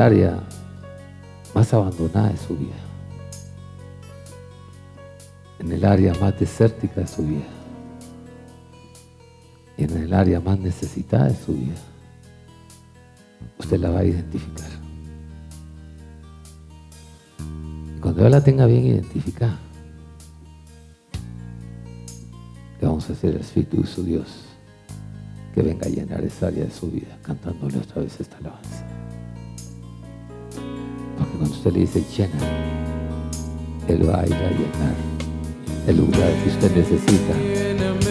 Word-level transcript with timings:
área 0.00 0.40
más 1.54 1.72
abandonada 1.72 2.30
de 2.30 2.36
su 2.36 2.56
vida. 2.56 2.74
En 5.58 5.72
el 5.72 5.84
área 5.84 6.14
más 6.14 6.38
desértica 6.38 7.02
de 7.02 7.06
su 7.06 7.22
vida. 7.22 7.46
Y 9.76 9.84
en 9.84 9.96
el 9.96 10.12
área 10.12 10.40
más 10.40 10.58
necesitada 10.58 11.28
de 11.28 11.36
su 11.36 11.52
vida. 11.52 11.76
Usted 13.58 13.78
la 13.78 13.90
va 13.90 14.00
a 14.00 14.04
identificar. 14.04 14.70
Y 17.96 18.00
cuando 18.00 18.28
la 18.28 18.42
tenga 18.42 18.66
bien 18.66 18.86
identificada, 18.86 19.58
le 22.80 22.86
vamos 22.86 23.08
a 23.10 23.12
hacer 23.12 23.34
el 23.34 23.40
Espíritu 23.40 23.82
de 23.82 23.86
su 23.86 24.02
Dios 24.02 24.26
que 25.54 25.62
venga 25.62 25.86
a 25.86 25.90
llenar 25.90 26.24
esa 26.24 26.46
área 26.46 26.64
de 26.64 26.70
su 26.70 26.90
vida, 26.90 27.18
cantándole 27.22 27.78
otra 27.78 28.02
vez 28.02 28.18
esta 28.20 28.36
alabanza. 28.38 28.89
Usted 31.50 31.72
le 31.72 31.80
dice 31.80 32.02
llena, 32.16 32.38
Él 33.88 34.08
va 34.08 34.20
a 34.20 34.26
ir 34.26 34.34
a 34.34 34.50
llenar 34.50 34.94
el 35.86 35.96
lugar 35.96 36.32
que 36.42 36.50
usted 36.50 36.76
necesita 36.76 37.34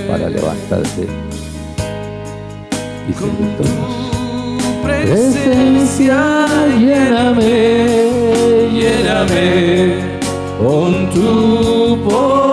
para 0.07 0.29
levantarse 0.29 1.07
y 3.09 3.13
seguir 3.13 3.57
todos. 3.57 4.09
presencia, 4.83 6.45
lléname, 6.79 8.69
lléname 8.73 10.19
con 10.59 11.09
tu 11.11 11.97
poder, 12.07 12.48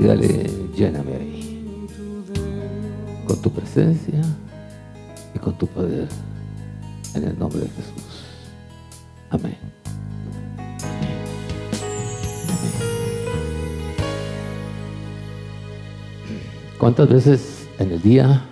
Dígale, 0.00 0.50
lléname 0.74 1.14
ahí. 1.14 1.86
Con 3.26 3.42
tu 3.42 3.50
presencia 3.50 4.22
y 5.34 5.38
con 5.38 5.58
tu 5.58 5.66
poder. 5.66 6.08
En 7.14 7.24
el 7.24 7.38
nombre 7.38 7.60
de 7.60 7.68
Jesús. 7.68 8.24
Amén. 9.28 9.58
¿Cuántas 16.78 17.10
veces 17.10 17.68
en 17.78 17.90
el 17.90 18.00
día 18.00 18.46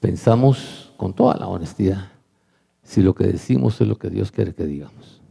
pensamos 0.00 0.92
con 0.96 1.14
toda 1.14 1.36
la 1.36 1.46
honestidad 1.46 2.08
si 2.82 3.00
lo 3.00 3.14
que 3.14 3.28
decimos 3.28 3.80
es 3.80 3.86
lo 3.86 3.96
que 3.96 4.10
Dios 4.10 4.32
quiere 4.32 4.56
que 4.56 4.64
digamos? 4.64 5.22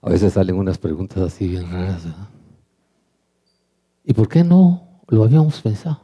A 0.00 0.08
veces 0.08 0.32
salen 0.32 0.56
unas 0.56 0.78
preguntas 0.78 1.18
así 1.22 1.48
bien 1.48 1.70
raras, 1.70 2.02
¿verdad? 2.06 2.37
¿Y 4.08 4.14
por 4.14 4.26
qué 4.26 4.42
no 4.42 5.02
lo 5.08 5.22
habíamos 5.22 5.60
pensado? 5.60 6.00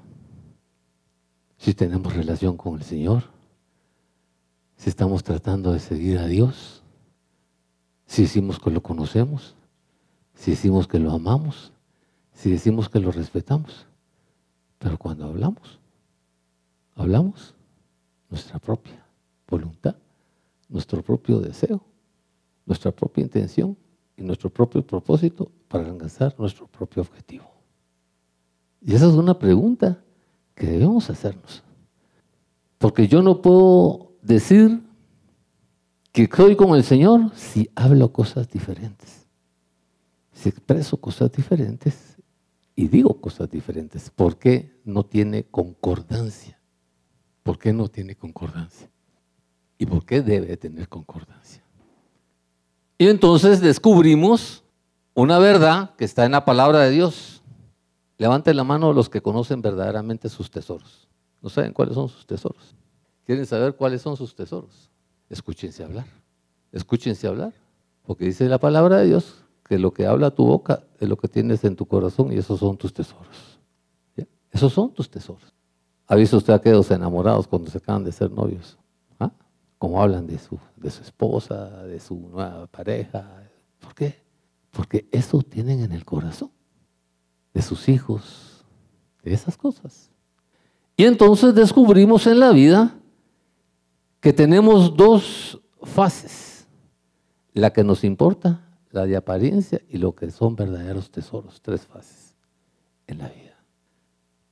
Si 1.57 1.73
tenemos 1.73 2.15
relación 2.15 2.59
con 2.59 2.75
el 2.75 2.83
Señor, 2.83 3.23
si 4.77 4.91
estamos 4.91 5.25
tratando 5.25 5.73
de 5.73 5.81
seguir 5.81 6.19
a 6.19 6.27
Dios, 6.27 6.83
si 8.05 8.21
decimos 8.21 8.59
que 8.59 8.71
lo 8.71 8.83
conocemos, 8.83 9.57
si 10.35 10.51
decimos 10.51 10.87
que 10.87 10.99
lo 10.99 11.13
amamos, 11.13 11.73
si 12.35 12.51
decimos 12.51 12.91
que 12.91 13.01
lo 13.01 13.11
respetamos. 13.11 13.87
Pero 14.79 14.99
cuando 14.99 15.25
hablamos, 15.25 15.81
hablamos 16.97 17.55
nuestra 18.29 18.59
propia 18.59 19.03
voluntad, 19.49 19.97
nuestro 20.69 21.03
propio 21.03 21.41
deseo, 21.41 21.83
nuestra 22.67 22.93
propia 22.93 23.23
intención 23.23 23.79
y 24.15 24.23
nuestro 24.25 24.51
propio 24.51 24.87
propósito 24.87 25.51
para 25.69 25.87
alcanzar 25.87 26.35
nuestro 26.39 26.67
propio 26.67 27.01
objetivo. 27.01 27.54
Y 28.85 28.95
esa 28.95 29.07
es 29.07 29.15
una 29.15 29.39
pregunta 29.39 30.03
que 30.55 30.67
debemos 30.67 31.09
hacernos. 31.09 31.63
Porque 32.79 33.09
yo 33.09 33.23
no 33.23 33.41
puedo 33.41 34.13
decir 34.23 34.83
que 36.13 36.29
soy 36.35 36.55
como 36.55 36.77
el 36.77 36.85
Señor 36.85 37.33
si 37.35 37.71
hablo 37.75 38.13
cosas 38.13 38.49
diferentes, 38.49 39.27
si 40.33 40.51
expreso 40.51 40.99
cosas 40.99 41.33
diferentes 41.33 42.17
y 42.77 42.89
digo 42.89 43.21
cosas 43.21 43.51
diferentes. 43.51 44.11
¿Por 44.11 44.37
qué 44.39 44.79
no 44.85 45.05
tiene 45.05 45.45
concordancia? 45.45 46.61
¿Por 47.43 47.59
qué 47.59 47.73
no 47.73 47.89
tiene 47.89 48.15
concordancia? 48.15 48.91
¿Y 49.79 49.87
por 49.87 50.05
qué 50.05 50.21
debe 50.21 50.57
tener 50.57 50.89
concordancia? 50.89 51.63
Y 52.99 53.09
entonces 53.09 53.61
descubrimos 53.61 54.63
una 55.15 55.39
verdad 55.39 55.95
que 55.97 56.05
está 56.05 56.25
en 56.25 56.33
la 56.33 56.45
palabra 56.45 56.81
de 56.81 56.91
Dios. 56.91 57.34
Levanten 58.17 58.57
la 58.57 58.65
mano 58.65 58.93
los 58.93 59.09
que 59.09 59.21
conocen 59.21 59.61
verdaderamente 59.61 60.29
sus 60.29 60.51
tesoros. 60.51 61.09
¿No 61.43 61.49
saben 61.49 61.73
cuáles 61.73 61.95
son 61.95 62.09
sus 62.09 62.27
tesoros? 62.27 62.75
¿Quieren 63.25 63.47
saber 63.47 63.75
cuáles 63.75 64.03
son 64.03 64.17
sus 64.17 64.35
tesoros? 64.35 64.91
Escúchense 65.29 65.83
hablar. 65.83 66.07
Escúchense 66.73 67.27
hablar. 67.27 67.53
Porque 68.03 68.27
dice 68.27 68.49
la 68.49 68.59
palabra 68.59 68.99
de 68.99 69.07
Dios 69.07 69.45
que 69.65 69.79
lo 69.79 69.93
que 69.93 70.07
habla 70.07 70.31
tu 70.31 70.45
boca 70.45 70.85
es 71.01 71.09
lo 71.09 71.17
que 71.17 71.29
tienes 71.29 71.65
en 71.65 71.75
tu 71.75 71.87
corazón 71.87 72.33
y 72.33 72.37
esos 72.37 72.61
son 72.61 72.77
tus 72.77 72.93
tesoros. 72.93 73.59
Esos 74.51 74.73
son 74.73 74.95
tus 74.95 75.11
tesoros. 75.11 75.53
¿Ha 76.07 76.15
visto 76.15 76.37
usted 76.37 76.53
a 76.53 76.57
aquellos 76.57 76.89
enamorados 76.93 77.49
cuando 77.49 77.69
se 77.71 77.79
acaban 77.79 78.05
de 78.05 78.13
ser 78.13 78.31
novios? 78.31 78.79
¿Ah? 79.19 79.33
Como 79.79 80.01
hablan 80.01 80.29
de 80.29 80.39
su, 80.39 80.59
de 80.77 80.91
su 80.91 81.03
esposa, 81.03 81.83
de 81.83 81.99
su 81.99 82.15
nueva 82.15 82.69
pareja. 82.69 83.49
¿Por 83.81 83.95
qué? 83.95 84.23
Porque 84.71 85.09
eso 85.11 85.43
tienen 85.43 85.81
en 85.81 85.91
el 85.91 86.05
corazón. 86.05 86.53
De 87.55 87.63
sus 87.63 87.89
hijos, 87.89 88.67
de 89.23 89.33
esas 89.33 89.57
cosas. 89.57 90.11
Y 90.97 91.05
entonces 91.05 91.55
descubrimos 91.55 92.27
en 92.27 92.41
la 92.41 92.53
vida 92.53 92.95
que 94.21 94.33
tenemos 94.33 94.97
dos 94.97 95.61
fases. 95.83 96.67
La 97.53 97.73
que 97.73 97.85
nos 97.85 98.05
importa, 98.05 98.61
la 98.91 99.07
de 99.07 99.17
apariencia 99.17 99.81
y 99.89 99.99
lo 99.99 100.15
que 100.15 100.31
son 100.31 100.57
verdaderos 100.57 101.11
tesoros. 101.11 101.61
Tres 101.63 101.87
fases 101.87 102.35
en 103.07 103.19
la 103.19 103.29
vida. 103.29 103.57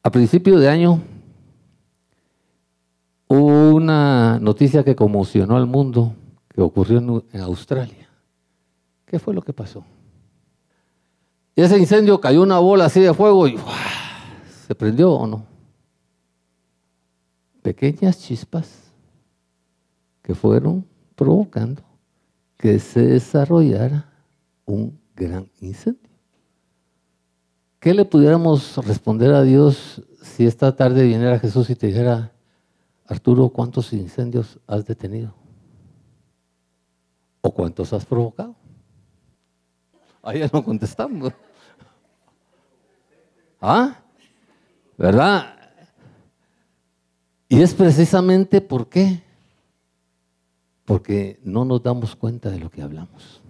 A 0.03 0.11
principio 0.11 0.59
de 0.59 0.69
año 0.69 1.01
hubo 3.29 3.75
una 3.75 4.39
noticia 4.41 4.85
que 4.85 4.97
conmocionó 4.97 5.57
al 5.57 5.67
mundo 5.67 6.15
que 6.49 6.61
ocurrió 6.61 6.99
en, 6.99 7.41
Australia. 7.41 8.09
¿Qué 9.07 9.19
fue 9.19 9.33
lo 9.33 9.43
que 9.43 9.53
pasó? 9.53 9.85
Y 11.55 11.63
ese 11.63 11.79
incendio 11.79 12.21
cayó 12.21 12.43
una 12.43 12.59
bola 12.59 12.87
así 12.87 13.01
de 13.01 13.13
fuego 13.13 13.47
y 13.47 13.59
se 14.67 14.75
prendió 14.75 15.13
o 15.13 15.27
no. 15.27 15.45
Pequeñas 17.63 18.19
chispas 18.19 18.93
que 20.23 20.35
fueron 20.35 20.87
provocando 21.15 21.83
que 22.57 22.79
se 22.79 23.07
desarrollara 23.07 24.11
un 24.65 24.99
gran 25.15 25.51
incendio. 25.61 26.11
¿Qué 27.81 27.93
le 27.93 28.05
pudiéramos 28.05 28.77
responder 28.87 29.33
a 29.35 29.43
Dios 29.43 30.03
si 30.23 30.47
esta 30.47 30.75
tarde 30.75 31.05
viniera 31.05 31.39
Jesús 31.41 31.69
y 31.69 31.75
te 31.75 31.89
dijera, 31.89 32.33
Arturo, 33.07 33.49
¿cuántos 33.49 33.93
incendios 33.93 34.59
has 34.67 34.87
detenido? 34.87 35.35
¿O 37.41 37.51
cuántos 37.51 37.93
has 37.93 38.07
provocado? 38.07 38.55
Ya 40.25 40.49
no 40.53 40.65
contestamos. 40.65 41.33
¿Ah? 43.61 43.97
¿Verdad? 44.97 45.57
Y 47.49 47.61
es 47.61 47.75
precisamente 47.75 48.61
por 48.61 48.89
qué. 48.89 49.23
Porque 50.85 51.41
no 51.45 51.65
nos 51.65 51.83
damos 51.83 52.15
cuenta 52.17 52.51
de 52.51 52.59
lo 52.59 52.71
que 52.71 52.83
hablamos. 52.83 53.43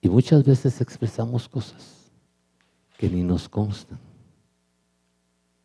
Y 0.00 0.08
muchas 0.08 0.44
veces 0.44 0.80
expresamos 0.80 1.48
cosas 1.48 2.10
que 2.98 3.08
ni 3.08 3.22
nos 3.22 3.48
constan, 3.48 3.98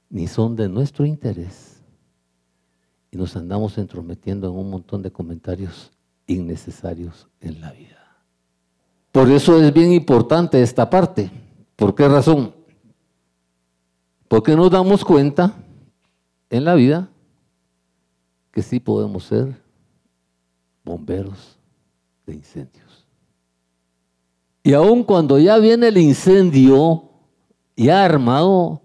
ni 0.10 0.28
son 0.28 0.56
de 0.56 0.70
nuestro 0.70 1.06
interés. 1.06 1.82
Y 3.10 3.18
nos 3.18 3.36
andamos 3.36 3.78
entrometiendo 3.78 4.48
en 4.48 4.56
un 4.56 4.70
montón 4.70 5.02
de 5.02 5.12
comentarios 5.12 5.92
innecesarios 6.28 7.28
en 7.42 7.62
la 7.62 7.72
vida. 7.72 7.97
Por 9.18 9.32
eso 9.32 9.60
es 9.60 9.74
bien 9.74 9.94
importante 9.94 10.62
esta 10.62 10.88
parte. 10.88 11.32
¿Por 11.76 11.96
qué 11.96 12.08
razón? 12.08 12.54
Porque 14.28 14.56
nos 14.56 14.70
damos 14.70 15.04
cuenta 15.04 15.56
en 16.52 16.64
la 16.64 16.76
vida 16.76 17.10
que 18.52 18.62
sí 18.62 18.80
podemos 18.80 19.24
ser 19.24 19.60
bomberos 20.84 21.58
de 22.28 22.36
incendios. 22.36 23.08
Y 24.62 24.74
aun 24.74 25.04
cuando 25.04 25.40
ya 25.40 25.58
viene 25.58 25.88
el 25.88 25.98
incendio 25.98 27.10
ya 27.76 28.06
armado, 28.06 28.84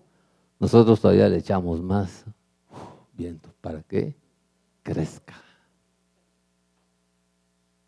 nosotros 0.58 0.99
todavía 0.99 1.29
le 1.29 1.37
echamos 1.37 1.82
más 1.82 2.25
viento 3.12 3.50
para 3.61 3.82
que 3.82 4.17
crezca. 4.82 5.34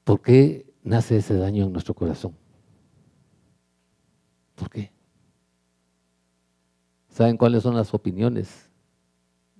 ¿Por 0.04 0.20
qué 0.20 0.73
nace 0.84 1.16
ese 1.16 1.34
daño 1.34 1.64
en 1.64 1.72
nuestro 1.72 1.94
corazón? 1.94 2.36
¿Por 4.54 4.70
qué? 4.70 4.92
¿Saben 7.08 7.36
cuáles 7.36 7.62
son 7.62 7.74
las 7.74 7.92
opiniones 7.94 8.70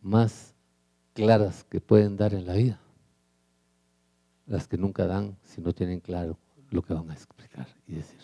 más 0.03 0.55
claras 1.15 1.65
que 1.65 1.81
pueden 1.81 2.17
dar 2.17 2.35
en 2.35 2.47
la 2.47 2.55
vida? 2.55 2.81
Las 4.47 4.69
que 4.69 4.76
nunca 4.76 5.06
dan 5.06 5.37
si 5.43 5.61
no 5.61 5.73
tienen 5.73 6.00
claro 6.00 6.38
lo 6.71 6.82
que 6.82 6.94
van 6.94 7.11
a 7.11 7.15
explicar 7.15 7.67
y 7.87 7.94
decir. 7.94 8.21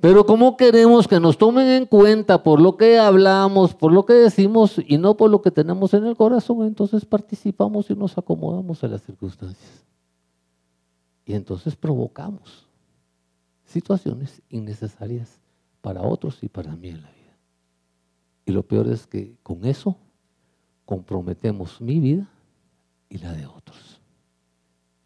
Pero 0.00 0.26
¿cómo 0.26 0.56
queremos 0.56 1.06
que 1.06 1.20
nos 1.20 1.38
tomen 1.38 1.68
en 1.68 1.86
cuenta 1.86 2.42
por 2.42 2.60
lo 2.60 2.76
que 2.76 2.98
hablamos, 2.98 3.74
por 3.74 3.92
lo 3.92 4.04
que 4.04 4.14
decimos 4.14 4.80
y 4.86 4.98
no 4.98 5.16
por 5.16 5.30
lo 5.30 5.42
que 5.42 5.50
tenemos 5.50 5.94
en 5.94 6.06
el 6.06 6.16
corazón? 6.16 6.66
Entonces 6.66 7.04
participamos 7.04 7.88
y 7.88 7.94
nos 7.94 8.18
acomodamos 8.18 8.82
a 8.82 8.88
las 8.88 9.02
circunstancias. 9.02 9.91
Y 11.32 11.34
entonces 11.34 11.74
provocamos 11.74 12.68
situaciones 13.64 14.42
innecesarias 14.50 15.40
para 15.80 16.02
otros 16.02 16.42
y 16.42 16.48
para 16.50 16.76
mí 16.76 16.90
en 16.90 17.00
la 17.00 17.10
vida. 17.10 17.38
Y 18.44 18.52
lo 18.52 18.62
peor 18.62 18.86
es 18.88 19.06
que 19.06 19.38
con 19.42 19.64
eso 19.64 19.96
comprometemos 20.84 21.80
mi 21.80 22.00
vida 22.00 22.28
y 23.08 23.16
la 23.16 23.32
de 23.32 23.46
otros. 23.46 23.98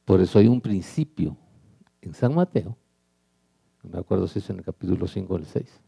Por 0.04 0.20
eso 0.20 0.40
hay 0.40 0.48
un 0.48 0.60
principio 0.60 1.36
en 2.00 2.12
San 2.12 2.34
Mateo, 2.34 2.76
no 3.84 3.90
me 3.90 3.98
acuerdo 4.00 4.26
si 4.26 4.40
es 4.40 4.50
en 4.50 4.56
el 4.56 4.64
capítulo 4.64 5.06
5 5.06 5.32
o 5.32 5.36
el 5.36 5.46
6, 5.46 5.80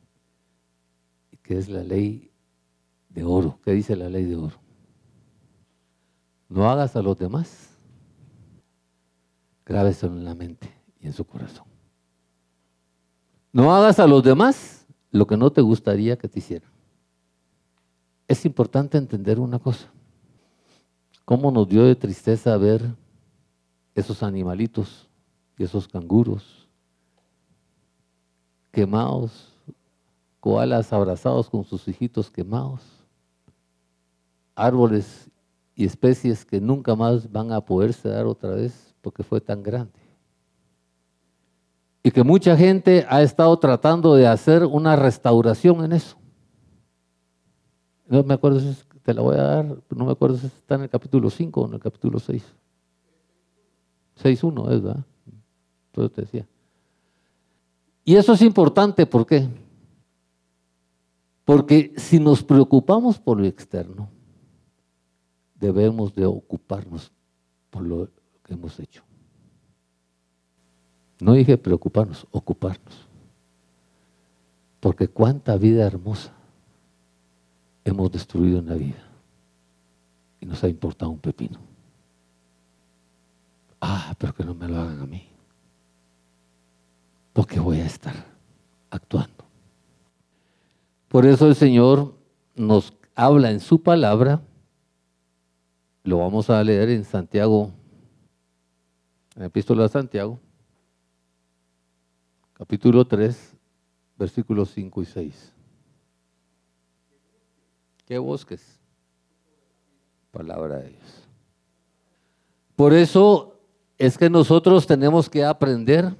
que 1.42 1.58
es 1.58 1.68
la 1.68 1.82
ley 1.82 2.30
de 3.08 3.24
oro. 3.24 3.58
¿Qué 3.64 3.72
dice 3.72 3.96
la 3.96 4.08
ley 4.08 4.24
de 4.24 4.36
oro? 4.36 4.60
No 6.48 6.70
hagas 6.70 6.94
a 6.94 7.02
los 7.02 7.18
demás, 7.18 7.67
grábeselo 9.68 10.14
en 10.14 10.24
la 10.24 10.34
mente 10.34 10.72
y 10.98 11.06
en 11.06 11.12
su 11.12 11.24
corazón. 11.26 11.66
No 13.52 13.74
hagas 13.74 13.98
a 13.98 14.06
los 14.06 14.22
demás 14.22 14.86
lo 15.10 15.26
que 15.26 15.36
no 15.36 15.50
te 15.50 15.60
gustaría 15.60 16.16
que 16.16 16.26
te 16.26 16.38
hicieran. 16.38 16.70
Es 18.26 18.46
importante 18.46 18.96
entender 18.96 19.38
una 19.38 19.58
cosa. 19.58 19.88
¿Cómo 21.26 21.50
nos 21.50 21.68
dio 21.68 21.84
de 21.84 21.94
tristeza 21.94 22.56
ver 22.56 22.82
esos 23.94 24.22
animalitos 24.22 25.06
y 25.58 25.64
esos 25.64 25.86
canguros 25.86 26.66
quemados, 28.70 29.52
koalas 30.40 30.92
abrazados 30.92 31.50
con 31.50 31.64
sus 31.64 31.86
hijitos 31.88 32.30
quemados, 32.30 32.80
árboles 34.54 35.28
y 35.74 35.84
especies 35.84 36.44
que 36.44 36.60
nunca 36.60 36.94
más 36.94 37.30
van 37.30 37.52
a 37.52 37.60
poderse 37.60 38.08
dar 38.08 38.26
otra 38.26 38.50
vez 38.50 38.87
porque 39.00 39.22
fue 39.22 39.40
tan 39.40 39.62
grande? 39.62 40.08
y 42.08 42.10
que 42.10 42.22
mucha 42.22 42.56
gente 42.56 43.04
ha 43.08 43.20
estado 43.20 43.54
tratando 43.58 44.14
de 44.14 44.26
hacer 44.26 44.64
una 44.64 44.96
restauración 44.96 45.84
en 45.84 45.92
eso. 45.92 46.16
No 48.06 48.22
me 48.22 48.32
acuerdo 48.32 48.60
si 48.60 48.74
te 49.02 49.12
la 49.12 49.20
voy 49.20 49.36
a 49.36 49.42
dar, 49.42 49.66
no 49.90 50.06
me 50.06 50.12
acuerdo 50.12 50.38
si 50.38 50.46
está 50.46 50.76
en 50.76 50.82
el 50.84 50.88
capítulo 50.88 51.28
5 51.28 51.60
o 51.60 51.66
en 51.66 51.74
el 51.74 51.80
capítulo 51.80 52.18
6. 52.18 52.42
6.1 54.22 54.72
es, 54.72 54.82
¿verdad? 54.82 55.04
Entonces 55.92 56.14
te 56.14 56.22
decía. 56.22 56.48
Y 58.04 58.16
eso 58.16 58.32
es 58.32 58.40
importante, 58.40 59.04
¿por 59.04 59.26
qué? 59.26 59.46
Porque 61.44 61.92
si 61.96 62.18
nos 62.18 62.42
preocupamos 62.42 63.18
por 63.18 63.38
lo 63.38 63.46
externo, 63.46 64.08
debemos 65.56 66.14
de 66.14 66.24
ocuparnos 66.24 67.12
por 67.68 67.82
lo 67.82 68.08
hemos 68.48 68.78
hecho. 68.80 69.02
No 71.20 71.32
dije 71.32 71.58
preocuparnos, 71.58 72.26
ocuparnos. 72.30 73.08
Porque 74.80 75.08
cuánta 75.08 75.56
vida 75.56 75.84
hermosa 75.84 76.32
hemos 77.84 78.10
destruido 78.12 78.58
en 78.58 78.66
la 78.66 78.74
vida. 78.74 79.04
Y 80.40 80.46
nos 80.46 80.62
ha 80.62 80.68
importado 80.68 81.10
un 81.10 81.18
pepino. 81.18 81.58
Ah, 83.80 84.14
pero 84.18 84.34
que 84.34 84.44
no 84.44 84.54
me 84.54 84.68
lo 84.68 84.78
hagan 84.78 85.00
a 85.00 85.06
mí. 85.06 85.26
Porque 87.32 87.58
voy 87.58 87.80
a 87.80 87.86
estar 87.86 88.14
actuando. 88.90 89.44
Por 91.08 91.26
eso 91.26 91.46
el 91.46 91.54
Señor 91.54 92.14
nos 92.54 92.92
habla 93.14 93.50
en 93.50 93.60
su 93.60 93.82
palabra. 93.82 94.40
Lo 96.04 96.18
vamos 96.18 96.50
a 96.50 96.62
leer 96.62 96.90
en 96.90 97.04
Santiago, 97.04 97.72
en 99.38 99.42
la 99.42 99.46
epístola 99.46 99.84
de 99.84 99.88
Santiago 99.88 100.40
capítulo 102.54 103.06
3, 103.06 103.56
versículos 104.16 104.72
5 104.74 105.00
y 105.00 105.04
6. 105.04 105.52
¿Qué 108.04 108.18
bosques? 108.18 108.80
Palabra 110.32 110.78
de 110.78 110.88
Dios. 110.88 111.28
Por 112.74 112.92
eso 112.92 113.60
es 113.96 114.18
que 114.18 114.28
nosotros 114.28 114.88
tenemos 114.88 115.30
que 115.30 115.44
aprender 115.44 116.16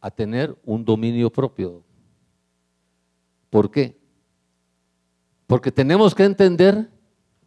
a 0.00 0.08
tener 0.08 0.56
un 0.64 0.84
dominio 0.84 1.32
propio. 1.32 1.82
¿Por 3.50 3.72
qué? 3.72 3.98
Porque 5.48 5.72
tenemos 5.72 6.14
que 6.14 6.22
entender 6.22 6.92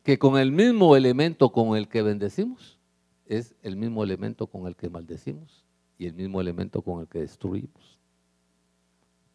que 0.04 0.20
con 0.20 0.38
el 0.38 0.52
mismo 0.52 0.98
elemento 0.98 1.54
con 1.54 1.78
el 1.78 1.88
que 1.88 2.02
bendecimos, 2.02 2.83
es 3.26 3.56
el 3.62 3.76
mismo 3.76 4.04
elemento 4.04 4.48
con 4.48 4.68
el 4.68 4.76
que 4.76 4.90
maldecimos 4.90 5.64
y 5.98 6.08
el 6.08 6.14
mismo 6.14 6.42
elemento 6.42 6.82
con 6.82 7.02
el 7.02 7.08
que 7.08 7.20
destruimos 7.20 8.00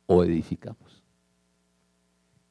o 0.07 0.25
edificamos. 0.25 1.03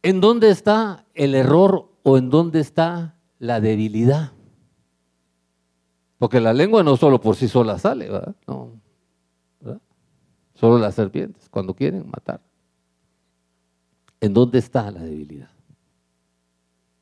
¿En 0.03 0.21
dónde 0.21 0.49
está 0.49 1.05
el 1.13 1.35
error 1.35 1.89
o 2.03 2.17
en 2.17 2.29
dónde 2.29 2.59
está 2.59 3.15
la 3.39 3.59
debilidad? 3.59 4.31
Porque 6.17 6.39
la 6.39 6.53
lengua 6.53 6.83
no 6.83 6.97
solo 6.97 7.19
por 7.19 7.35
sí 7.35 7.47
sola 7.47 7.77
sale, 7.77 8.09
¿verdad? 8.09 8.35
No, 8.47 8.81
Solo 10.53 10.79
las 10.79 10.95
serpientes, 10.95 11.47
cuando 11.49 11.75
quieren 11.75 12.09
matar. 12.09 12.41
¿En 14.19 14.33
dónde 14.33 14.57
está 14.57 14.89
la 14.89 15.01
debilidad? 15.01 15.51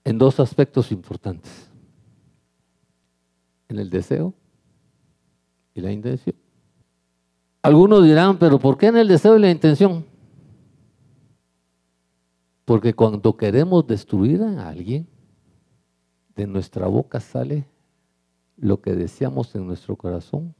En 0.03 0.17
dos 0.17 0.41
aspectos 0.41 0.91
importantes. 0.91 1.69
En 3.69 3.79
el 3.79 3.89
deseo 3.89 4.33
y 5.73 5.81
la 5.81 5.91
intención. 5.91 6.35
Algunos 7.61 8.03
dirán, 8.03 8.37
pero 8.37 8.59
¿por 8.59 8.77
qué 8.77 8.87
en 8.87 8.97
el 8.97 9.07
deseo 9.07 9.37
y 9.37 9.41
la 9.41 9.49
intención? 9.49 10.05
Porque 12.63 12.93
cuando 12.93 13.35
queremos 13.35 13.85
destruir 13.87 14.41
a 14.43 14.69
alguien, 14.69 15.07
de 16.35 16.47
nuestra 16.47 16.87
boca 16.87 17.19
sale 17.19 17.65
lo 18.57 18.81
que 18.81 18.93
deseamos 18.93 19.55
en 19.55 19.65
nuestro 19.65 19.95
corazón 19.95 20.53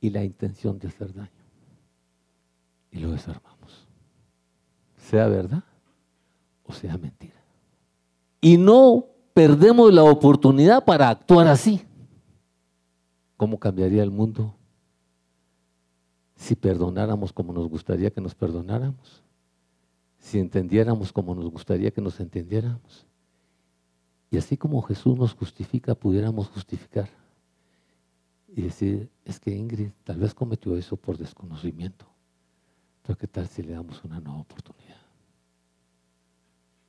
y 0.00 0.10
la 0.10 0.24
intención 0.24 0.78
de 0.78 0.88
hacer 0.88 1.12
daño. 1.12 1.30
Y 2.90 2.98
lo 2.98 3.12
desarmamos. 3.12 3.86
Sea 4.96 5.28
verdad 5.28 5.64
o 6.64 6.72
sea 6.72 6.96
mentira. 6.96 7.34
y 8.40 8.56
no 8.56 9.06
perdemos 9.32 9.92
la 9.92 10.04
oportunidad 10.04 10.84
para 10.84 11.08
actuar 11.08 11.46
así. 11.46 11.82
¿Cómo 13.36 13.58
cambiaría 13.58 14.02
el 14.02 14.10
mundo 14.10 14.54
si 16.36 16.54
perdonáramos 16.54 17.32
como 17.32 17.52
nos 17.52 17.68
gustaría 17.68 18.10
que 18.10 18.20
nos 18.20 18.34
perdonáramos? 18.34 19.22
Si 20.18 20.38
entendiéramos 20.38 21.12
como 21.12 21.34
nos 21.34 21.50
gustaría 21.50 21.90
que 21.90 22.02
nos 22.02 22.20
entendiéramos. 22.20 23.06
Y 24.30 24.36
así 24.36 24.56
como 24.56 24.82
Jesús 24.82 25.18
nos 25.18 25.32
justifica, 25.34 25.94
pudiéramos 25.94 26.48
justificar. 26.48 27.08
Y 28.48 28.62
decir, 28.62 29.10
es 29.24 29.40
que 29.40 29.50
Ingrid 29.50 29.90
tal 30.04 30.18
vez 30.18 30.34
cometió 30.34 30.76
eso 30.76 30.96
por 30.96 31.16
desconocimiento. 31.16 32.06
Pero 33.02 33.16
¿qué 33.16 33.26
tal 33.26 33.48
si 33.48 33.62
le 33.62 33.72
damos 33.72 34.04
una 34.04 34.20
nueva 34.20 34.40
oportunidad? 34.40 35.00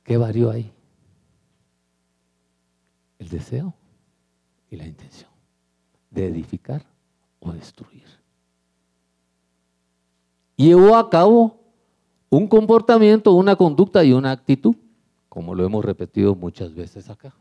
¿Qué 0.04 0.16
varió 0.16 0.50
ahí? 0.50 0.72
El 3.22 3.28
deseo 3.28 3.72
y 4.68 4.74
la 4.74 4.84
intención 4.84 5.30
de 6.10 6.26
edificar 6.26 6.84
o 7.38 7.52
destruir. 7.52 8.02
Llevó 10.56 10.96
a 10.96 11.08
cabo 11.08 11.60
un 12.30 12.48
comportamiento, 12.48 13.32
una 13.32 13.54
conducta 13.54 14.02
y 14.02 14.12
una 14.12 14.32
actitud, 14.32 14.74
como 15.28 15.54
lo 15.54 15.64
hemos 15.64 15.84
repetido 15.84 16.34
muchas 16.34 16.74
veces 16.74 17.08
acá. 17.10 17.32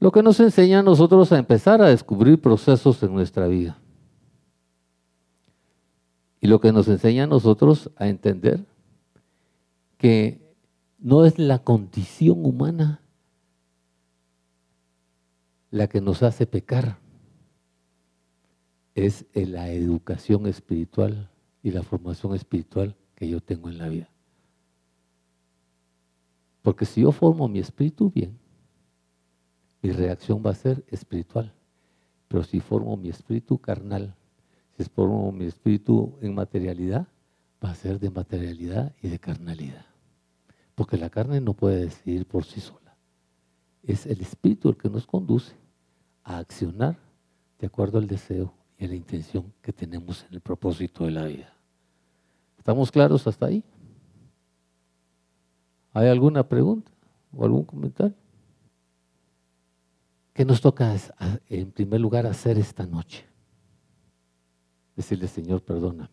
Lo 0.00 0.12
que 0.12 0.22
nos 0.22 0.38
enseña 0.40 0.80
a 0.80 0.82
nosotros 0.82 1.32
a 1.32 1.38
empezar 1.38 1.80
a 1.80 1.88
descubrir 1.88 2.38
procesos 2.42 3.02
en 3.02 3.14
nuestra 3.14 3.46
vida. 3.46 3.78
Y 6.42 6.46
lo 6.46 6.60
que 6.60 6.72
nos 6.72 6.88
enseña 6.88 7.24
a 7.24 7.26
nosotros 7.26 7.90
a 7.96 8.06
entender 8.06 8.66
que 9.96 10.54
no 10.98 11.24
es 11.24 11.38
la 11.38 11.60
condición 11.60 12.44
humana 12.44 13.00
la 15.70 15.88
que 15.88 16.00
nos 16.00 16.22
hace 16.22 16.46
pecar, 16.46 16.98
es 18.94 19.26
la 19.34 19.70
educación 19.70 20.46
espiritual 20.46 21.30
y 21.62 21.70
la 21.70 21.82
formación 21.82 22.34
espiritual 22.34 22.96
que 23.14 23.28
yo 23.28 23.40
tengo 23.40 23.68
en 23.68 23.78
la 23.78 23.88
vida. 23.88 24.10
Porque 26.62 26.84
si 26.84 27.02
yo 27.02 27.12
formo 27.12 27.48
mi 27.48 27.58
espíritu 27.58 28.10
bien, 28.10 28.38
mi 29.82 29.92
reacción 29.92 30.42
va 30.44 30.50
a 30.50 30.54
ser 30.54 30.84
espiritual. 30.88 31.54
Pero 32.28 32.44
si 32.44 32.60
formo 32.60 32.96
mi 32.96 33.08
espíritu 33.08 33.58
carnal, 33.58 34.14
si 34.76 34.84
formo 34.84 35.32
mi 35.32 35.46
espíritu 35.46 36.18
en 36.20 36.34
materialidad, 36.34 37.08
va 37.64 37.70
a 37.70 37.74
ser 37.74 37.98
de 37.98 38.10
materialidad 38.10 38.94
y 39.02 39.08
de 39.08 39.18
carnalidad. 39.18 39.86
Porque 40.74 40.96
la 40.96 41.10
carne 41.10 41.40
no 41.40 41.54
puede 41.54 41.86
decidir 41.86 42.26
por 42.26 42.44
sí 42.44 42.60
sola. 42.60 42.89
Es 43.82 44.06
el 44.06 44.20
espíritu 44.20 44.68
el 44.68 44.76
que 44.76 44.90
nos 44.90 45.06
conduce 45.06 45.54
a 46.22 46.38
accionar 46.38 46.98
de 47.58 47.66
acuerdo 47.66 47.98
al 47.98 48.06
deseo 48.06 48.52
y 48.78 48.84
a 48.84 48.88
la 48.88 48.94
intención 48.94 49.52
que 49.60 49.72
tenemos 49.72 50.24
en 50.28 50.34
el 50.34 50.40
propósito 50.40 51.04
de 51.04 51.10
la 51.10 51.24
vida. 51.26 51.52
¿Estamos 52.58 52.90
claros 52.90 53.26
hasta 53.26 53.46
ahí? 53.46 53.64
¿Hay 55.92 56.08
alguna 56.08 56.46
pregunta 56.48 56.90
o 57.32 57.44
algún 57.44 57.64
comentario? 57.64 58.16
¿Qué 60.32 60.44
nos 60.44 60.60
toca 60.60 60.94
en 61.48 61.72
primer 61.72 62.00
lugar 62.00 62.26
hacer 62.26 62.58
esta 62.58 62.86
noche? 62.86 63.26
Decirle, 64.94 65.28
Señor, 65.28 65.62
perdóname 65.62 66.08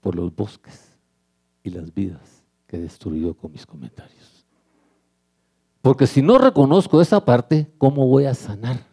por 0.00 0.14
los 0.14 0.34
bosques 0.34 0.96
y 1.62 1.70
las 1.70 1.92
vidas 1.92 2.44
que 2.66 2.76
he 2.76 2.80
destruido 2.80 3.34
con 3.34 3.52
mis 3.52 3.66
comentarios. 3.66 4.37
Porque 5.82 6.06
si 6.06 6.22
no 6.22 6.38
reconozco 6.38 7.00
esa 7.00 7.24
parte, 7.24 7.72
¿cómo 7.78 8.06
voy 8.06 8.24
a 8.24 8.34
sanar? 8.34 8.86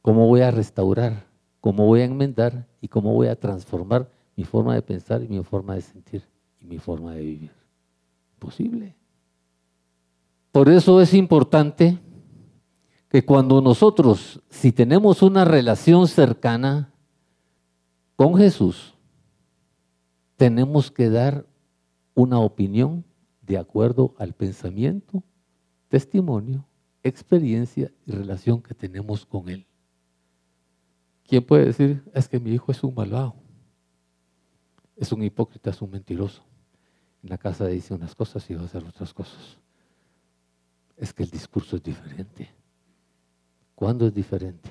¿Cómo 0.00 0.26
voy 0.26 0.40
a 0.40 0.50
restaurar? 0.50 1.26
¿Cómo 1.60 1.86
voy 1.86 2.00
a 2.00 2.04
enmendar? 2.04 2.66
¿Y 2.80 2.88
cómo 2.88 3.14
voy 3.14 3.28
a 3.28 3.38
transformar 3.38 4.10
mi 4.36 4.44
forma 4.44 4.74
de 4.74 4.82
pensar 4.82 5.22
y 5.22 5.28
mi 5.28 5.42
forma 5.42 5.74
de 5.74 5.82
sentir 5.82 6.22
y 6.60 6.66
mi 6.66 6.78
forma 6.78 7.14
de 7.14 7.20
vivir? 7.20 7.52
Posible. 8.38 8.96
Por 10.50 10.68
eso 10.68 11.00
es 11.00 11.14
importante 11.14 11.98
que 13.08 13.24
cuando 13.24 13.60
nosotros, 13.60 14.40
si 14.48 14.72
tenemos 14.72 15.22
una 15.22 15.44
relación 15.44 16.08
cercana 16.08 16.92
con 18.16 18.36
Jesús, 18.36 18.94
tenemos 20.36 20.90
que 20.90 21.10
dar 21.10 21.46
una 22.14 22.40
opinión 22.40 23.04
de 23.42 23.58
acuerdo 23.58 24.14
al 24.18 24.32
pensamiento, 24.32 25.22
testimonio, 25.92 26.64
experiencia 27.02 27.92
y 28.06 28.12
relación 28.12 28.62
que 28.62 28.72
tenemos 28.72 29.26
con 29.26 29.50
Él. 29.50 29.66
¿Quién 31.26 31.44
puede 31.44 31.66
decir, 31.66 32.02
es 32.14 32.26
que 32.28 32.40
mi 32.40 32.50
hijo 32.50 32.72
es 32.72 32.82
un 32.82 32.94
malvado? 32.94 33.34
Es 34.96 35.12
un 35.12 35.22
hipócrita, 35.22 35.68
es 35.68 35.82
un 35.82 35.90
mentiroso. 35.90 36.42
En 37.22 37.28
la 37.28 37.36
casa 37.36 37.66
dice 37.66 37.92
unas 37.92 38.14
cosas 38.14 38.48
y 38.48 38.54
va 38.54 38.62
a 38.62 38.64
hacer 38.64 38.82
otras 38.82 39.12
cosas. 39.12 39.58
Es 40.96 41.12
que 41.12 41.24
el 41.24 41.30
discurso 41.30 41.76
es 41.76 41.82
diferente. 41.82 42.48
¿Cuándo 43.74 44.06
es 44.06 44.14
diferente? 44.14 44.70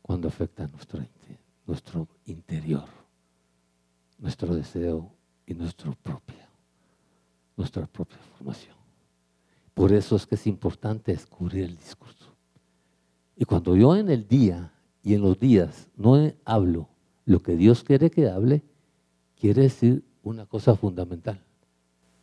Cuando 0.00 0.28
afecta 0.28 0.66
nuestro, 0.66 1.04
nuestro 1.66 2.08
interior, 2.24 2.88
nuestro 4.16 4.54
deseo 4.54 5.12
y 5.44 5.52
nuestro 5.52 5.92
propio, 5.92 6.46
nuestra 7.54 7.86
propia 7.86 8.16
formación. 8.38 8.75
Por 9.76 9.92
eso 9.92 10.16
es 10.16 10.26
que 10.26 10.36
es 10.36 10.46
importante 10.46 11.12
descubrir 11.12 11.64
el 11.64 11.76
discurso. 11.76 12.34
Y 13.36 13.44
cuando 13.44 13.76
yo 13.76 13.94
en 13.94 14.08
el 14.08 14.26
día 14.26 14.72
y 15.02 15.12
en 15.12 15.20
los 15.20 15.38
días 15.38 15.90
no 15.98 16.16
hablo 16.46 16.88
lo 17.26 17.40
que 17.40 17.56
Dios 17.56 17.84
quiere 17.84 18.10
que 18.10 18.30
hable, 18.30 18.62
quiere 19.38 19.64
decir 19.64 20.02
una 20.22 20.46
cosa 20.46 20.76
fundamental. 20.76 21.44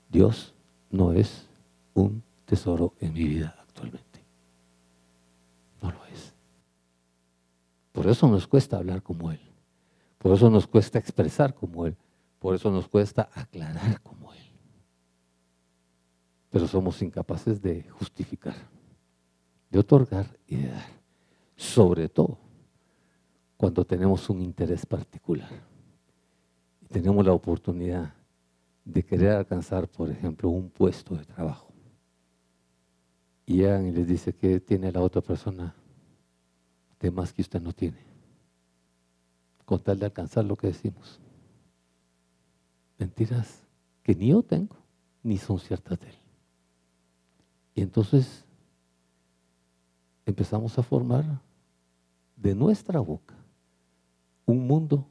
Dios 0.10 0.56
no 0.90 1.14
es 1.14 1.48
un 1.94 2.24
tesoro 2.46 2.96
en 3.00 3.14
mi 3.14 3.26
vida 3.26 3.56
actualmente. 3.62 4.24
No 5.80 5.92
lo 5.92 6.04
es. 6.06 6.34
Por 7.92 8.08
eso 8.08 8.28
nos 8.28 8.48
cuesta 8.48 8.78
hablar 8.78 9.04
como 9.04 9.30
Él. 9.30 9.40
Por 10.18 10.34
eso 10.34 10.50
nos 10.50 10.66
cuesta 10.66 10.98
expresar 10.98 11.54
como 11.54 11.86
Él. 11.86 11.96
Por 12.40 12.56
eso 12.56 12.72
nos 12.72 12.88
cuesta 12.88 13.30
aclarar 13.36 14.02
como 14.02 14.34
Él. 14.34 14.53
Pero 16.54 16.68
somos 16.68 17.02
incapaces 17.02 17.60
de 17.60 17.82
justificar, 17.90 18.54
de 19.72 19.80
otorgar 19.80 20.28
y 20.46 20.58
de 20.58 20.68
dar. 20.68 20.86
Sobre 21.56 22.08
todo 22.10 22.38
cuando 23.58 23.84
tenemos 23.84 24.30
un 24.30 24.40
interés 24.40 24.86
particular. 24.86 25.50
Y 26.80 26.86
tenemos 26.90 27.26
la 27.26 27.34
oportunidad 27.34 28.14
de 28.86 29.02
querer 29.04 29.32
alcanzar, 29.32 29.88
por 29.88 30.12
ejemplo, 30.12 30.50
un 30.50 30.70
puesto 30.70 31.16
de 31.16 31.26
trabajo 31.26 31.74
y 33.48 33.58
llegan 33.58 33.88
y 33.88 33.92
les 33.92 34.08
dice 34.08 34.34
que 34.34 34.60
tiene 34.60 34.92
la 34.92 35.02
otra 35.02 35.24
persona 35.24 35.74
de 37.00 37.10
más 37.10 37.34
que 37.34 37.42
usted 37.42 37.60
no 37.62 37.74
tiene, 37.74 38.06
con 39.66 39.82
tal 39.82 39.98
de 39.98 40.06
alcanzar 40.06 40.46
lo 40.46 40.56
que 40.56 40.68
decimos. 40.68 41.20
Mentiras 43.00 43.64
que 44.04 44.14
ni 44.14 44.28
yo 44.28 44.44
tengo, 44.44 44.78
ni 45.24 45.40
son 45.40 45.60
ciertas 45.60 46.00
de 46.00 46.10
él. 46.10 46.23
Y 47.76 47.82
entonces 47.82 48.46
empezamos 50.26 50.78
a 50.78 50.84
formar 50.84 51.26
de 52.36 52.56
nuestra 52.56 53.00
boca 53.00 53.36
un 54.46 54.68
mundo, 54.68 55.06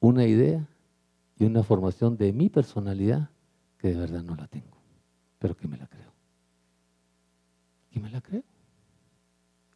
una 0.00 0.26
idea 0.26 0.66
y 1.38 1.44
una 1.44 1.62
formación 1.62 2.16
de 2.16 2.32
mi 2.32 2.48
personalidad 2.48 3.30
que 3.78 3.88
de 3.88 3.96
verdad 3.96 4.22
no 4.22 4.36
la 4.36 4.46
tengo, 4.46 4.76
pero 5.38 5.56
que 5.56 5.66
me 5.66 5.76
la 5.76 5.86
creo 5.86 6.12
y 7.90 8.00
me 8.00 8.10
la 8.10 8.20
creo. 8.20 8.42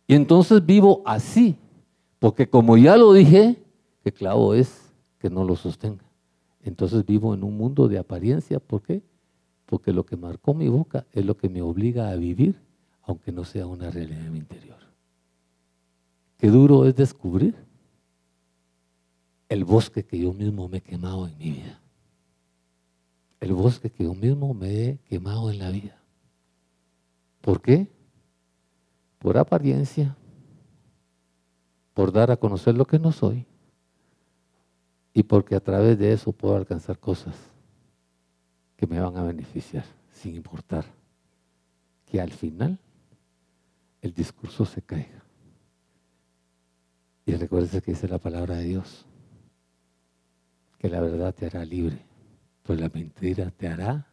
Y 0.06 0.14
entonces 0.14 0.64
vivo 0.64 1.02
así, 1.04 1.56
porque 2.18 2.48
como 2.48 2.76
ya 2.76 2.96
lo 2.96 3.12
dije, 3.12 3.62
que 4.02 4.12
clavo 4.12 4.54
es 4.54 4.92
que 5.18 5.28
no 5.28 5.44
lo 5.44 5.56
sostenga. 5.56 6.04
Entonces 6.62 7.04
vivo 7.04 7.34
en 7.34 7.44
un 7.44 7.56
mundo 7.56 7.88
de 7.88 7.98
apariencia, 7.98 8.58
¿por 8.58 8.82
qué? 8.82 9.02
Porque 9.66 9.92
lo 9.92 10.06
que 10.06 10.16
marcó 10.16 10.54
mi 10.54 10.68
boca 10.68 11.06
es 11.12 11.24
lo 11.24 11.36
que 11.36 11.48
me 11.48 11.60
obliga 11.60 12.10
a 12.10 12.16
vivir, 12.16 12.60
aunque 13.02 13.32
no 13.32 13.44
sea 13.44 13.66
una 13.66 13.90
realidad 13.90 14.24
en 14.24 14.32
mi 14.32 14.38
interior. 14.38 14.78
Qué 16.38 16.48
duro 16.48 16.86
es 16.86 16.94
descubrir 16.94 17.54
el 19.48 19.64
bosque 19.64 20.04
que 20.04 20.18
yo 20.18 20.32
mismo 20.32 20.68
me 20.68 20.78
he 20.78 20.82
quemado 20.82 21.26
en 21.26 21.36
mi 21.38 21.50
vida. 21.50 21.80
El 23.40 23.52
bosque 23.52 23.90
que 23.90 24.04
yo 24.04 24.14
mismo 24.14 24.54
me 24.54 24.84
he 24.84 24.98
quemado 24.98 25.50
en 25.50 25.58
la 25.58 25.70
vida. 25.70 26.00
¿Por 27.40 27.60
qué? 27.60 27.88
por 29.26 29.38
apariencia, 29.38 30.16
por 31.94 32.12
dar 32.12 32.30
a 32.30 32.36
conocer 32.36 32.76
lo 32.76 32.84
que 32.84 32.98
no 32.98 33.10
soy 33.10 33.44
y 35.12 35.24
porque 35.24 35.56
a 35.56 35.60
través 35.60 35.98
de 35.98 36.12
eso 36.12 36.30
puedo 36.30 36.54
alcanzar 36.54 36.98
cosas 36.98 37.34
que 38.76 38.86
me 38.86 39.00
van 39.00 39.16
a 39.16 39.22
beneficiar 39.22 39.84
sin 40.12 40.34
importar 40.34 40.84
que 42.04 42.20
al 42.20 42.30
final 42.30 42.78
el 44.02 44.12
discurso 44.12 44.64
se 44.64 44.82
caiga. 44.82 45.22
Y 47.24 47.34
recuerdes 47.34 47.82
que 47.82 47.90
dice 47.90 48.06
la 48.06 48.18
palabra 48.18 48.56
de 48.56 48.64
Dios, 48.64 49.04
que 50.78 50.88
la 50.88 51.00
verdad 51.00 51.34
te 51.34 51.46
hará 51.46 51.64
libre, 51.64 51.98
pues 52.62 52.80
la 52.80 52.88
mentira 52.88 53.50
te 53.50 53.68
hará 53.68 54.06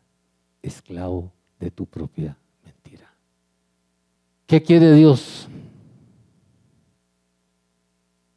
esclavo 0.62 1.32
de 1.60 1.70
tu 1.70 1.86
propia 1.86 2.38
mentira. 2.64 3.14
¿Qué 4.48 4.64
quiere 4.64 4.94
Dios? 4.94 5.48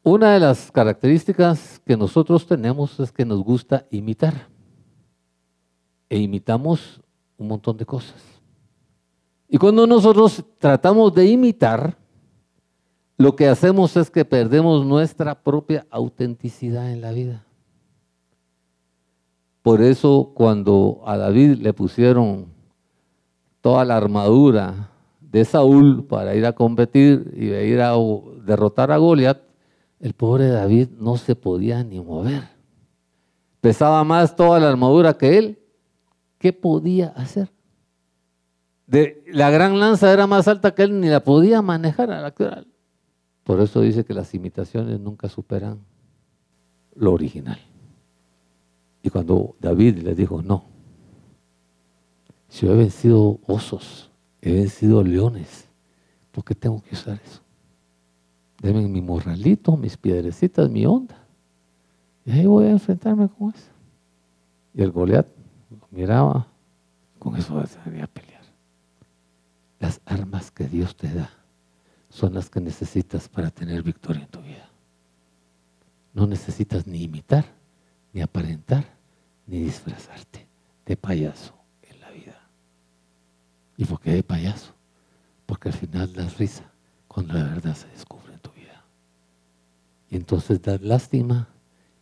Una 0.03 0.33
de 0.33 0.39
las 0.39 0.71
características 0.71 1.81
que 1.85 1.97
nosotros 1.97 2.47
tenemos 2.47 2.99
es 2.99 3.11
que 3.11 3.25
nos 3.25 3.43
gusta 3.43 3.85
imitar. 3.91 4.47
E 6.09 6.17
imitamos 6.17 7.01
un 7.37 7.47
montón 7.47 7.77
de 7.77 7.85
cosas. 7.85 8.21
Y 9.49 9.57
cuando 9.57 9.87
nosotros 9.87 10.43
tratamos 10.57 11.13
de 11.13 11.25
imitar, 11.27 11.97
lo 13.17 13.35
que 13.35 13.47
hacemos 13.47 13.95
es 13.97 14.11
que 14.11 14.25
perdemos 14.25 14.85
nuestra 14.85 15.41
propia 15.41 15.87
autenticidad 15.89 16.91
en 16.91 17.01
la 17.01 17.11
vida. 17.11 17.43
Por 19.61 19.81
eso 19.81 20.31
cuando 20.33 21.01
a 21.05 21.17
David 21.17 21.57
le 21.57 21.73
pusieron 21.73 22.47
toda 23.61 23.83
la 23.83 23.97
armadura 23.97 24.91
de 25.19 25.43
Saúl 25.43 26.05
para 26.05 26.35
ir 26.35 26.45
a 26.45 26.53
competir 26.53 27.33
y 27.35 27.47
ir 27.47 27.81
a 27.81 27.93
derrotar 28.45 28.91
a 28.91 28.97
Goliat, 28.97 29.39
el 29.99 30.13
pobre 30.13 30.47
David 30.47 30.89
no 30.97 31.17
se 31.17 31.35
podía 31.35 31.83
ni 31.83 31.99
mover. 31.99 32.43
Pesaba 33.59 34.03
más 34.03 34.35
toda 34.35 34.59
la 34.59 34.69
armadura 34.69 35.17
que 35.17 35.37
él. 35.37 35.59
¿Qué 36.37 36.53
podía 36.53 37.07
hacer? 37.09 37.51
La 38.87 39.49
gran 39.49 39.79
lanza 39.79 40.13
era 40.13 40.27
más 40.27 40.47
alta 40.47 40.73
que 40.73 40.83
él, 40.83 40.99
ni 41.01 41.07
la 41.07 41.23
podía 41.23 41.61
manejar 41.61 42.09
a 42.11 42.21
la 42.21 42.33
Por 43.43 43.59
eso 43.59 43.81
dice 43.81 44.05
que 44.05 44.13
las 44.13 44.33
imitaciones 44.33 44.99
nunca 44.99 45.27
superan 45.27 45.79
lo 46.95 47.13
original. 47.13 47.59
Y 49.03 49.09
cuando 49.09 49.55
David 49.59 49.99
le 49.99 50.15
dijo, 50.15 50.41
no, 50.41 50.65
si 52.47 52.65
yo 52.65 52.73
he 52.73 52.77
vencido 52.77 53.39
osos, 53.45 54.09
he 54.41 54.53
vencido 54.53 55.03
leones, 55.03 55.67
¿por 56.31 56.45
qué 56.45 56.55
tengo 56.55 56.81
que 56.81 56.95
usar 56.95 57.19
eso? 57.23 57.41
Deme 58.61 58.87
mi 58.87 59.01
morralito, 59.01 59.75
mis 59.77 59.97
piedrecitas, 59.97 60.69
mi 60.69 60.85
onda. 60.85 61.27
Y 62.25 62.31
ahí 62.31 62.45
voy 62.45 62.65
a 62.65 62.71
enfrentarme 62.71 63.27
con 63.29 63.49
eso. 63.49 63.71
Y 64.73 64.81
el 64.81 64.91
Goliat 64.91 65.27
miraba, 65.97 66.47
con 67.19 67.35
eso 67.35 67.65
se 67.65 67.79
a 68.01 68.07
pelear. 68.07 68.43
Las 69.79 69.99
armas 70.05 70.51
que 70.51 70.67
Dios 70.67 70.95
te 70.95 71.13
da 71.13 71.29
son 72.09 72.33
las 72.33 72.49
que 72.49 72.61
necesitas 72.61 73.27
para 73.27 73.49
tener 73.49 73.83
victoria 73.83 74.23
en 74.23 74.29
tu 74.29 74.41
vida. 74.41 74.69
No 76.13 76.25
necesitas 76.25 76.87
ni 76.87 77.03
imitar, 77.03 77.45
ni 78.13 78.21
aparentar, 78.21 78.85
ni 79.45 79.59
disfrazarte 79.59 80.47
de 80.85 80.97
payaso 80.97 81.53
en 81.83 81.99
la 81.99 82.09
vida. 82.11 82.39
¿Y 83.75 83.85
por 83.85 83.99
qué 83.99 84.11
de 84.11 84.23
payaso? 84.23 84.73
Porque 85.45 85.69
al 85.69 85.75
final 85.75 86.13
das 86.13 86.37
risa 86.37 86.63
cuando 87.07 87.33
la 87.33 87.43
verdad 87.43 87.75
se 87.75 87.87
descubre. 87.89 88.27
Y 90.09 90.15
entonces 90.15 90.61
da 90.61 90.77
lástima 90.77 91.47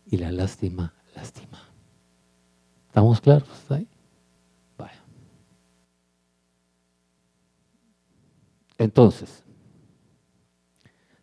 y 0.06 0.16
la 0.16 0.30
lástima 0.30 0.94
lástima. 1.14 1.65
¿Estamos 2.96 3.20
claros 3.20 3.70
ahí? 3.70 3.86
Vaya. 4.78 5.04
Entonces, 8.78 9.44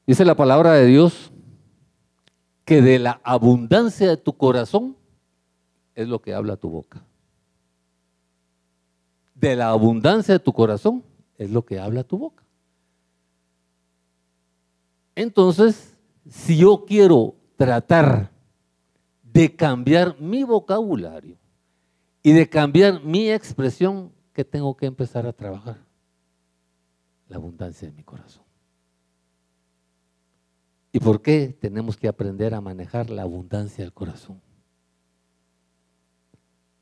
dice 0.05 0.23
la 0.23 0.35
palabra 0.35 0.73
de 0.73 0.85
Dios 0.85 1.31
que 2.63 2.83
de 2.83 2.99
la 2.99 3.19
abundancia 3.23 4.07
de 4.07 4.17
tu 4.17 4.37
corazón 4.37 4.95
es 5.95 6.07
lo 6.07 6.21
que 6.21 6.35
habla 6.35 6.57
tu 6.57 6.69
boca. 6.69 7.03
De 9.33 9.55
la 9.55 9.69
abundancia 9.69 10.35
de 10.35 10.39
tu 10.39 10.53
corazón 10.53 11.03
es 11.39 11.49
lo 11.49 11.65
que 11.65 11.79
habla 11.79 12.03
tu 12.03 12.19
boca. 12.19 12.43
Entonces, 15.15 15.97
si 16.29 16.55
yo 16.55 16.85
quiero 16.85 17.33
tratar 17.57 18.29
de 19.23 19.55
cambiar 19.55 20.15
mi 20.19 20.43
vocabulario 20.43 21.41
y 22.23 22.31
de 22.31 22.49
cambiar 22.49 23.03
mi 23.03 23.29
expresión, 23.29 24.13
que 24.31 24.45
tengo 24.45 24.75
que 24.75 24.85
empezar 24.85 25.27
a 25.27 25.33
trabajar? 25.33 25.77
La 27.27 27.35
abundancia 27.35 27.87
de 27.87 27.93
mi 27.93 28.03
corazón. 28.03 28.43
¿Y 30.93 30.99
por 30.99 31.21
qué 31.21 31.55
tenemos 31.59 31.97
que 31.97 32.07
aprender 32.07 32.53
a 32.53 32.61
manejar 32.61 33.09
la 33.09 33.23
abundancia 33.23 33.83
del 33.83 33.93
corazón? 33.93 34.41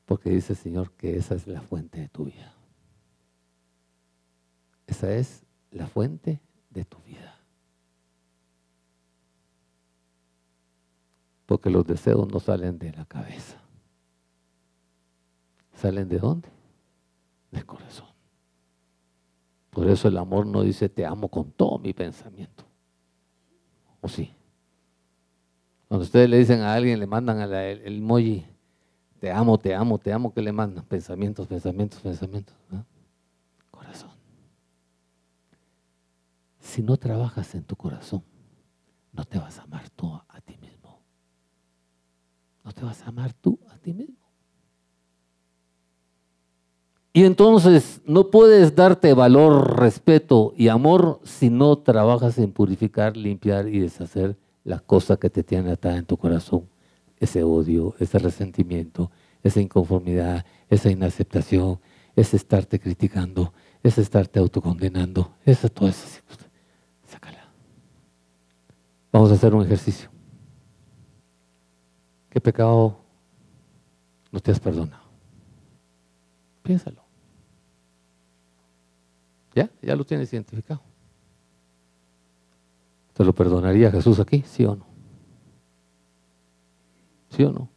Porque 0.06 0.30
dice 0.30 0.54
el 0.54 0.60
Señor 0.60 0.92
que 0.92 1.16
esa 1.16 1.36
es 1.36 1.48
la 1.48 1.62
fuente 1.62 2.02
de 2.02 2.10
tu 2.10 2.26
vida. 2.26 2.54
Esa 4.86 5.14
es 5.14 5.44
la 5.72 5.88
fuente 5.88 6.42
de 6.70 6.84
tu 6.84 7.00
vida. 7.04 7.40
Porque 11.46 11.70
los 11.70 11.88
deseos 11.88 12.28
no 12.32 12.40
salen 12.42 12.78
de 12.78 12.92
la 12.92 13.06
cabeza. 13.06 13.61
¿Salen 15.82 16.08
de 16.08 16.20
dónde? 16.20 16.48
Del 17.50 17.66
corazón. 17.66 18.08
Por 19.72 19.90
eso 19.90 20.10
el 20.10 20.18
amor 20.18 20.46
no 20.46 20.62
dice 20.62 20.90
te 20.90 21.04
amo 21.08 21.28
con 21.28 21.52
todo 21.54 21.80
mi 21.80 21.92
pensamiento. 21.92 22.64
¿O 24.00 24.08
sí? 24.08 24.32
Cuando 25.88 26.04
ustedes 26.04 26.30
le 26.30 26.38
dicen 26.38 26.62
a 26.62 26.76
alguien, 26.76 27.00
le 27.00 27.08
mandan 27.08 27.42
el, 27.42 27.52
el 27.52 27.98
emoji, 27.98 28.46
te 29.20 29.32
amo, 29.32 29.58
te 29.58 29.74
amo, 29.74 29.98
te 29.98 30.14
amo, 30.14 30.32
¿qué 30.32 30.44
le 30.44 30.52
mandan? 30.52 30.86
Pensamientos, 30.86 31.48
pensamientos, 31.48 32.00
pensamientos. 32.00 32.56
Corazón. 33.72 34.12
Si 36.60 36.84
no 36.84 36.96
trabajas 36.96 37.56
en 37.56 37.64
tu 37.64 37.76
corazón, 37.76 38.24
no 39.14 39.26
te 39.26 39.40
vas 39.40 39.58
a 39.58 39.64
amar 39.64 39.90
tú 39.90 40.14
a 40.14 40.42
ti 40.42 40.56
mismo. 40.58 41.02
No 42.64 42.72
te 42.72 42.86
vas 42.86 43.02
a 43.02 43.08
amar 43.08 43.34
tú 43.34 43.60
a 43.72 43.80
ti 43.80 43.96
mismo. 43.96 44.21
Y 47.14 47.26
entonces 47.26 48.02
no 48.06 48.30
puedes 48.30 48.76
darte 48.76 49.14
valor, 49.14 49.78
respeto 49.78 50.54
y 50.56 50.70
amor 50.70 51.20
si 51.24 51.50
no 51.50 51.78
trabajas 51.78 52.38
en 52.38 52.54
purificar, 52.54 53.18
limpiar 53.18 53.68
y 53.68 53.80
deshacer 53.80 54.38
las 54.64 54.82
cosas 54.82 55.18
que 55.18 55.30
te 55.30 55.44
tienen 55.44 55.72
atada 55.72 55.98
en 55.98 56.06
tu 56.06 56.16
corazón. 56.16 56.70
Ese 57.18 57.44
odio, 57.44 57.96
ese 58.00 58.18
resentimiento, 58.18 59.12
esa 59.44 59.60
inconformidad, 59.60 60.46
esa 60.70 60.90
inaceptación, 60.90 61.80
ese 62.16 62.38
estarte 62.38 62.80
criticando, 62.80 63.54
ese 63.84 64.02
estarte 64.02 64.40
autocondenando, 64.40 65.34
esa 65.46 65.68
toda 65.68 65.92
esa 65.92 66.22
Sácala. 67.06 67.50
Vamos 69.12 69.32
a 69.32 69.34
hacer 69.34 69.54
un 69.54 69.66
ejercicio. 69.66 70.10
¿Qué 72.30 72.40
pecado 72.40 72.98
no 74.32 74.40
te 74.40 74.52
has 74.52 74.60
perdonado? 74.62 75.01
Piénsalo. 76.72 77.04
¿Ya? 79.54 79.70
Ya 79.82 79.94
lo 79.94 80.06
tienes 80.06 80.32
identificado. 80.32 80.82
¿Te 83.14 83.26
lo 83.26 83.36
perdonaría 83.36 83.92
Jesús 83.92 84.22
aquí? 84.22 84.42
¿Sí 84.48 84.64
o 84.64 84.78
no? 84.78 84.86
¿Sí 87.30 87.44
o 87.44 87.52
no? 87.52 87.68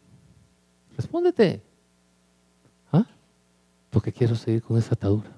Respóndete. 0.96 1.60
¿Ah? 2.92 3.04
Porque 3.90 4.12
quiero 4.12 4.36
seguir 4.36 4.62
con 4.62 4.78
esa 4.78 4.94
atadura. 4.94 5.32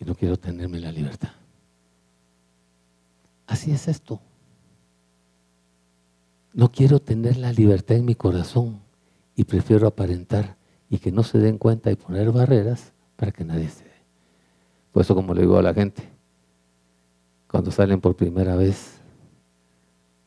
Y 0.00 0.04
no 0.04 0.16
quiero 0.16 0.36
tenerme 0.36 0.80
la 0.80 0.90
libertad. 0.90 1.30
Así 3.46 3.70
es 3.70 3.86
esto. 3.86 4.20
No 6.52 6.72
quiero 6.72 6.98
tener 6.98 7.36
la 7.36 7.52
libertad 7.52 7.96
en 7.96 8.06
mi 8.06 8.16
corazón 8.16 8.80
y 9.36 9.44
prefiero 9.44 9.86
aparentar 9.86 10.55
y 10.88 10.98
que 10.98 11.10
no 11.10 11.22
se 11.22 11.38
den 11.38 11.58
cuenta 11.58 11.90
y 11.90 11.96
poner 11.96 12.30
barreras 12.30 12.92
para 13.16 13.32
que 13.32 13.44
nadie 13.44 13.68
se 13.68 13.84
dé. 13.84 13.90
Por 14.92 15.02
eso 15.02 15.14
como 15.14 15.34
le 15.34 15.42
digo 15.42 15.58
a 15.58 15.62
la 15.62 15.74
gente, 15.74 16.08
cuando 17.50 17.70
salen 17.70 18.00
por 18.00 18.16
primera 18.16 18.56
vez, 18.56 19.00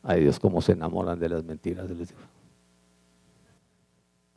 ay 0.02 0.22
Dios, 0.22 0.38
cómo 0.38 0.60
se 0.60 0.72
enamoran 0.72 1.18
de 1.18 1.28
las 1.28 1.44
mentiras. 1.44 1.88
Les 1.90 2.08
digo. 2.08 2.20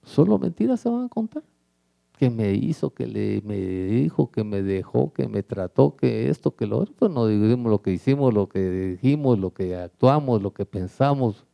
Solo 0.03 0.37
mentiras 0.37 0.79
se 0.79 0.89
van 0.89 1.05
a 1.05 1.09
contar. 1.09 1.43
Que 2.17 2.29
me 2.29 2.53
hizo, 2.53 2.93
que 2.93 3.07
le, 3.07 3.41
me 3.41 3.57
dijo, 3.57 4.29
que 4.29 4.43
me 4.43 4.61
dejó, 4.61 5.11
que 5.11 5.27
me 5.27 5.41
trató, 5.43 5.95
que 5.95 6.29
esto, 6.29 6.55
que 6.55 6.67
lo 6.67 6.77
otro. 6.77 6.93
Pues 6.97 7.11
no 7.11 7.27
digamos 7.27 7.69
lo 7.71 7.81
que 7.81 7.91
hicimos, 7.91 8.33
lo 8.33 8.47
que 8.47 8.59
dijimos, 8.69 9.39
lo 9.39 9.51
que 9.51 9.75
actuamos, 9.75 10.41
lo 10.41 10.53
que 10.53 10.65
pensamos. 10.65 11.45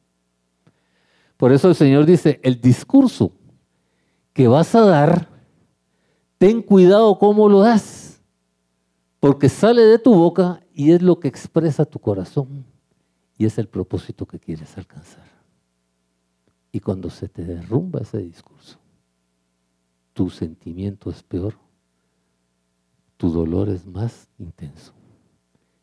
Por 1.38 1.54
eso 1.54 1.70
el 1.70 1.76
Señor 1.76 2.06
dice, 2.06 2.40
el 2.44 2.60
discurso 2.60 3.32
que 4.40 4.48
vas 4.48 4.74
a 4.74 4.86
dar 4.86 5.28
ten 6.38 6.62
cuidado 6.62 7.20
cómo 7.20 7.50
lo 7.50 7.60
das, 7.60 8.22
porque 9.20 9.50
sale 9.50 9.82
de 9.82 10.00
tu 10.00 10.16
boca 10.16 10.64
y 10.74 10.94
es 10.94 11.02
lo 11.02 11.20
que 11.20 11.28
expresa 11.28 11.84
tu 11.84 12.00
corazón 12.00 12.64
y 13.38 13.44
es 13.46 13.58
el 13.58 13.68
propósito 13.68 14.26
que 14.26 14.40
quieres 14.40 14.78
alcanzar. 14.78 15.28
Y 16.72 16.80
cuando 16.80 17.10
se 17.10 17.28
te 17.28 17.44
derrumba 17.44 18.00
ese 18.00 18.20
discurso, 18.20 18.78
tu 20.14 20.30
sentimiento 20.30 21.10
es 21.10 21.22
peor, 21.22 21.56
tu 23.18 23.30
dolor 23.30 23.68
es 23.68 23.86
más 23.86 24.30
intenso, 24.38 24.94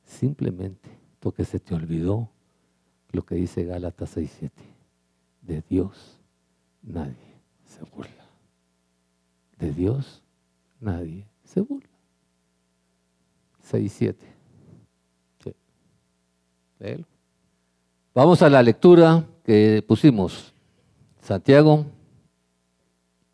simplemente 0.03 0.89
porque 1.21 1.45
se 1.45 1.61
te 1.61 1.75
olvidó 1.75 2.31
lo 3.13 3.23
que 3.27 3.35
dice 3.35 3.65
Gálatas 3.65 4.17
6.7, 4.17 4.51
de 5.43 5.63
Dios 5.69 6.19
nadie 6.83 7.37
se 7.67 7.85
burla. 7.95 8.26
De 9.59 9.73
Dios 9.73 10.23
nadie 10.81 11.27
se 11.45 11.61
burla. 11.61 11.89
6.7. 13.71 14.15
Sí. 15.43 17.05
Vamos 18.15 18.43
a 18.43 18.49
la 18.49 18.63
lectura 18.63 19.25
que 19.45 19.85
pusimos. 19.87 20.53
Santiago 21.21 21.87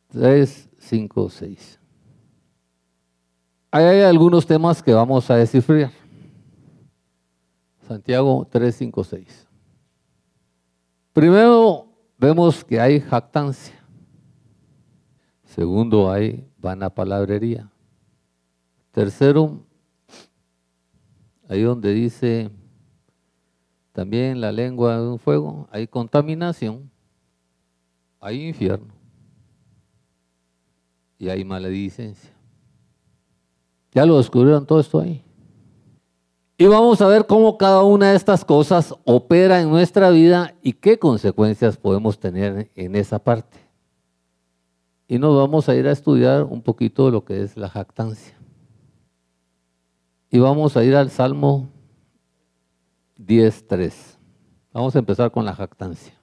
3, 0.09 0.69
5, 0.79 1.31
6. 1.31 1.81
Ahí 3.71 3.85
hay 3.85 4.03
algunos 4.03 4.47
temas 4.47 4.83
que 4.83 4.93
vamos 4.93 5.31
a 5.31 5.37
descifrar. 5.37 5.91
Santiago 7.87 8.47
3, 8.51 8.75
5, 8.75 9.05
6. 9.05 9.49
Primero 11.13 11.87
vemos 12.19 12.65
que 12.65 12.81
hay 12.81 13.01
jactancia. 13.01 13.82
Segundo, 15.55 16.11
hay 16.11 16.49
vana 16.57 16.89
palabrería. 16.89 17.71
Tercero, 18.91 19.67
ahí 21.47 21.61
donde 21.61 21.93
dice 21.93 22.51
también 23.93 24.41
la 24.41 24.51
lengua 24.51 24.99
de 24.99 25.09
un 25.09 25.19
fuego, 25.19 25.69
hay 25.71 25.87
contaminación, 25.87 26.91
hay 28.19 28.49
infierno 28.49 28.95
y 31.19 31.29
hay 31.29 31.45
maledicencia. 31.45 32.33
Ya 33.93 34.07
lo 34.07 34.17
descubrieron 34.17 34.65
todo 34.65 34.81
esto 34.81 35.01
ahí. 35.01 35.23
Y 36.57 36.65
vamos 36.65 37.03
a 37.03 37.07
ver 37.09 37.27
cómo 37.27 37.59
cada 37.59 37.83
una 37.83 38.13
de 38.13 38.17
estas 38.17 38.43
cosas 38.43 38.95
opera 39.05 39.61
en 39.61 39.69
nuestra 39.69 40.09
vida 40.09 40.55
y 40.63 40.73
qué 40.73 40.99
consecuencias 40.99 41.77
podemos 41.77 42.19
tener 42.19 42.71
en 42.75 42.97
esa 42.97 43.19
parte. 43.19 43.62
Y 45.09 45.19
nos 45.19 45.37
vamos 45.37 45.69
a 45.69 45.75
ir 45.75 45.87
a 45.87 45.93
estudiar 45.93 46.45
un 46.45 46.63
poquito 46.63 47.11
lo 47.11 47.25
que 47.25 47.43
es 47.43 47.57
la 47.57 47.69
jactancia. 47.69 48.37
Y 50.31 50.39
vamos 50.39 50.77
a 50.77 50.85
ir 50.85 50.97
al 50.97 51.11
Salmo 51.11 51.69
10.3. 53.19 53.93
Vamos 54.73 54.97
a 54.97 54.99
empezar 54.99 55.31
con 55.31 55.45
la 55.45 55.55
jactancia. 55.55 56.15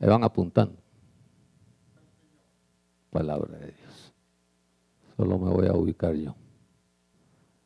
Ahí 0.00 0.08
van 0.08 0.24
apuntando. 0.24 0.76
Palabra 3.10 3.58
de 3.58 3.66
Dios. 3.66 4.14
Solo 5.16 5.38
me 5.38 5.50
voy 5.50 5.66
a 5.66 5.72
ubicar 5.74 6.14
yo. 6.14 6.34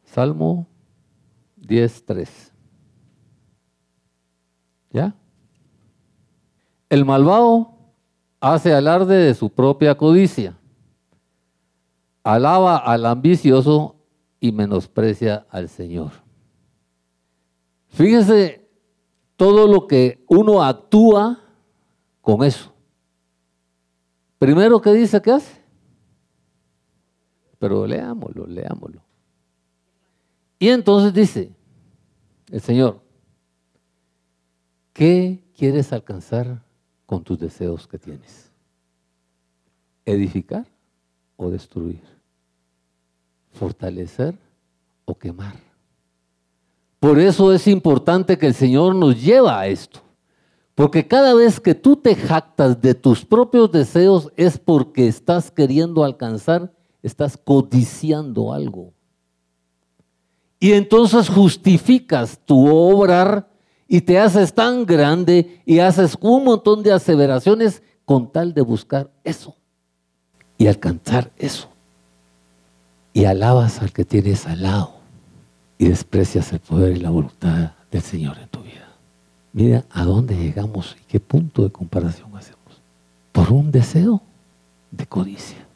Salmo 0.03 0.67
10.3. 1.61 2.53
¿Ya? 4.91 5.15
El 6.89 7.05
malvado 7.05 7.74
hace 8.53 8.75
alarde 8.75 9.17
de 9.17 9.33
su 9.33 9.49
propia 9.49 9.97
codicia, 9.97 10.59
alaba 12.23 12.77
al 12.77 13.07
ambicioso 13.07 13.97
y 14.39 14.53
menosprecia 14.53 15.47
al 15.49 15.71
Señor. 15.71 16.11
Fíjese 17.89 18.69
todo 19.37 19.67
lo 19.67 19.87
que 19.87 20.23
uno 20.29 20.63
actúa 20.63 21.41
con 22.21 22.45
eso. 22.45 22.75
Primero, 24.39 24.79
¿qué 24.79 24.93
dice 24.93 25.23
que 25.23 25.31
hace? 25.31 25.63
Pero 27.59 27.87
leámoslo, 27.87 28.47
leámoslo. 28.47 29.01
Y 30.59 30.69
entonces 30.69 31.15
dice 31.15 31.51
el 32.51 32.61
Señor, 32.61 33.01
¿qué 34.93 35.43
quieres 35.57 35.95
alcanzar 35.95 36.64
con 37.07 37.23
tus 37.23 37.39
deseos 37.39 37.87
que 37.87 37.99
tienes? 37.99 38.51
¿Edificar 40.05 40.67
o 41.37 41.51
destruir? 41.51 42.03
¿Fortalecer 43.53 44.37
o 45.05 45.15
quemar? 45.15 45.55
Por 47.01 47.19
eso 47.19 47.53
es 47.53 47.67
importante 47.67 48.39
que 48.39 48.47
el 48.47 48.55
Señor 48.55 48.95
nos 48.95 49.23
lleva 49.23 49.61
a 49.61 49.67
esto. 49.67 50.01
Porque 50.75 51.07
cada 51.07 51.35
vez 51.35 51.61
que 51.61 51.75
tú 51.75 51.97
te 51.97 52.17
jactas 52.17 52.81
de 52.81 52.95
tus 52.95 53.25
propios 53.25 53.71
deseos 53.71 54.33
es 54.37 54.59
porque 54.59 55.07
estás 55.07 55.51
queriendo 55.51 56.03
alcanzar, 56.03 56.73
estás 57.03 57.37
codiciando 57.37 58.53
algo. 58.53 58.93
Y 60.59 60.73
entonces 60.73 61.29
justificas 61.29 62.41
tu 62.45 62.67
obrar 62.67 63.54
y 63.95 64.01
te 64.01 64.19
haces 64.19 64.53
tan 64.53 64.87
grande 64.87 65.63
y 65.65 65.79
haces 65.79 66.19
un 66.21 66.43
montón 66.43 66.83
de 66.83 66.91
aseveraciones 66.91 67.81
con 68.05 68.29
tal 68.29 68.53
de 68.53 68.61
buscar 68.61 69.09
eso 69.23 69.55
y 70.59 70.67
alcanzar 70.67 71.31
eso. 71.37 71.69
Y 73.13 73.27
alabas 73.27 73.81
al 73.83 73.93
que 73.93 74.05
tienes 74.05 74.47
al 74.47 74.63
lado 74.63 74.95
y 75.79 75.87
desprecias 75.87 76.53
el 76.53 76.59
poder 76.59 76.97
y 76.97 76.99
la 76.99 77.11
voluntad 77.11 77.71
del 77.89 78.03
Señor 78.03 78.37
en 78.39 78.49
tu 78.49 78.63
vida. 78.63 78.89
Mira 79.53 79.85
a 79.91 80.05
dónde 80.05 80.37
llegamos 80.37 80.97
y 81.01 81.05
qué 81.05 81.21
punto 81.21 81.63
de 81.63 81.71
comparación 81.71 82.37
hacemos. 82.37 82.83
Por 83.31 83.53
un 83.53 83.71
deseo 83.71 84.21
de 84.91 85.07
codicia. 85.07 85.69